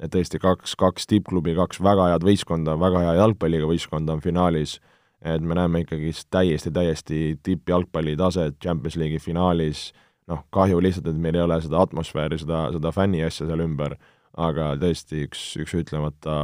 et 0.00 0.08
tõesti 0.08 0.38
kaks, 0.40 0.74
kaks 0.80 1.04
tippklubi, 1.06 1.52
kaks 1.58 1.78
väga 1.84 2.06
head 2.08 2.24
võistkonda, 2.24 2.78
väga 2.80 3.02
hea 3.04 3.18
jalgpalliga 3.18 3.66
võistkonda 3.68 4.14
on 4.16 4.22
finaalis, 4.24 4.78
et 5.20 5.42
me 5.44 5.56
näeme 5.58 5.84
ikkagi 5.84 6.12
täiesti, 6.32 6.72
täiesti 6.72 7.20
tippjalgpalli 7.44 8.16
taset 8.16 8.56
Champions 8.62 8.96
League'i 9.00 9.20
finaalis, 9.20 9.90
noh, 10.30 10.44
kahju 10.54 10.80
lihtsalt, 10.80 11.10
et 11.10 11.20
meil 11.20 11.36
ei 11.36 11.44
ole 11.44 11.60
seda 11.64 11.82
atmosfääri, 11.84 12.40
seda, 12.40 12.66
seda 12.76 12.92
fänni 12.94 13.22
asja 13.26 13.48
seal 13.48 13.64
ümber, 13.64 13.96
aga 14.40 14.74
tõesti 14.80 15.24
üks, 15.26 15.44
üks 15.60 15.74
ütlemata 15.76 16.34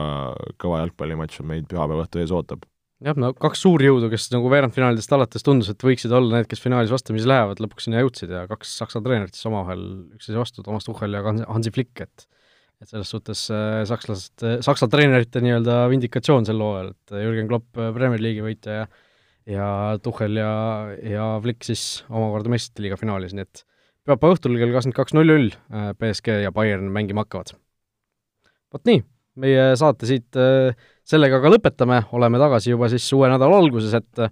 kõva 0.61 0.83
jalgpallimatš 0.85 1.45
meid 1.47 1.69
pühapäeva 1.71 2.05
õhtu 2.05 2.23
ees 2.23 2.35
ootab. 2.35 2.67
Jah, 3.05 3.17
no 3.21 3.35
kaks 3.37 3.61
suurjõudu, 3.61 4.09
kes 4.09 4.31
nagu 4.33 4.49
veerandfinaalidest 4.49 5.11
alates 5.13 5.45
tundus, 5.45 5.69
et 5.69 5.83
võiksid 5.85 6.13
olla 6.17 6.39
need, 6.39 6.49
kes 6.49 6.63
finaalis 6.65 6.93
vastamisi 6.95 7.29
lähevad, 7.29 7.61
lõpuks 7.61 7.85
sinna 7.87 8.01
jõudsid 8.01 8.33
ja 8.33 8.47
kaks 8.49 8.73
Saksa 8.81 9.03
treenerit 9.05 9.37
siis 9.37 9.49
omavahel 9.51 9.83
üksteise 10.17 10.41
vastu, 10.41 10.65
Toomas 10.65 10.89
Tuchel 10.89 11.13
ja 11.13 11.21
Hansi 11.27 11.73
Flick, 11.77 12.01
et 12.01 12.25
et 12.83 12.91
selles 12.91 13.09
suhtes 13.11 13.47
äh, 13.55 13.83
sakslased, 13.89 14.47
Saksa 14.65 14.89
treenerite 14.93 15.41
nii-öelda 15.45 15.87
vindikatsioon 15.93 16.45
sel 16.49 16.61
hooajal, 16.61 16.93
et 16.93 17.19
Jürgen 17.25 17.51
Klopp 17.51 17.81
äh, 17.81 17.93
Premier 17.97 18.23
League'i 18.23 18.45
võitja 18.45 18.81
ja 18.83 18.87
ja 19.47 19.67
Tuchel 20.03 20.41
ja, 20.41 20.53
ja 21.07 21.27
Flick 21.43 21.65
siis 21.67 22.03
omakorda 22.11 22.51
meistrite 22.53 22.83
liiga 22.85 22.99
finaalis, 22.99 23.35
nii 23.37 23.47
et 23.47 23.63
pühapäeva 24.07 24.35
õhtul 24.35 24.59
kell 24.59 24.75
kakskümmend 24.75 24.99
kaks 24.99 25.15
null 25.17 25.31
null 25.31 25.53
äh, 25.53 25.93
BSG 25.99 26.41
ja 26.45 26.53
Bayern 26.55 26.91
mängima 26.95 27.25
hakkavad. 27.25 27.55
vot 28.75 28.91
nii, 28.91 29.01
meie 29.43 29.69
saate 29.79 30.09
siit 30.11 30.39
äh, 30.41 30.75
sellega 31.07 31.41
ka 31.43 31.53
lõpetame, 31.53 32.03
oleme 32.19 32.43
tagasi 32.43 32.75
juba 32.75 32.91
siis 32.93 33.07
uue 33.15 33.31
nädala 33.33 33.63
alguses, 33.63 33.95
et 33.95 34.27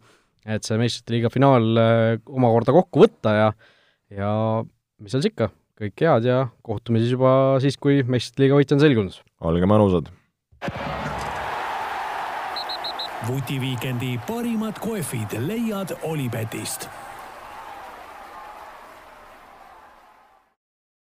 et 0.44 0.66
see 0.66 0.76
meistrite 0.76 1.14
liiga 1.14 1.30
finaal 1.32 1.70
äh, 1.80 2.08
omakorda 2.28 2.74
kokku 2.76 3.06
võtta 3.06 3.38
ja 3.38 3.50
ja 4.12 4.30
mis 5.00 5.14
seal 5.14 5.22
siis 5.22 5.32
ikka, 5.32 5.48
kõike 5.80 6.08
head 6.08 6.28
ja 6.28 6.40
kohtume 6.62 7.02
siis 7.02 7.14
juba 7.16 7.60
siis, 7.62 7.78
kui 7.80 8.02
meistrite 8.06 8.44
liiga 8.44 8.58
võitja 8.60 8.78
on 8.78 8.84
selgunud. 8.84 9.22
olge 9.40 9.70
mõnusad! 9.70 10.12
vutiviikendi 13.24 14.18
parimad 14.28 14.76
kohvid 14.84 15.32
leiad 15.46 15.94
Olipetist 16.04 16.88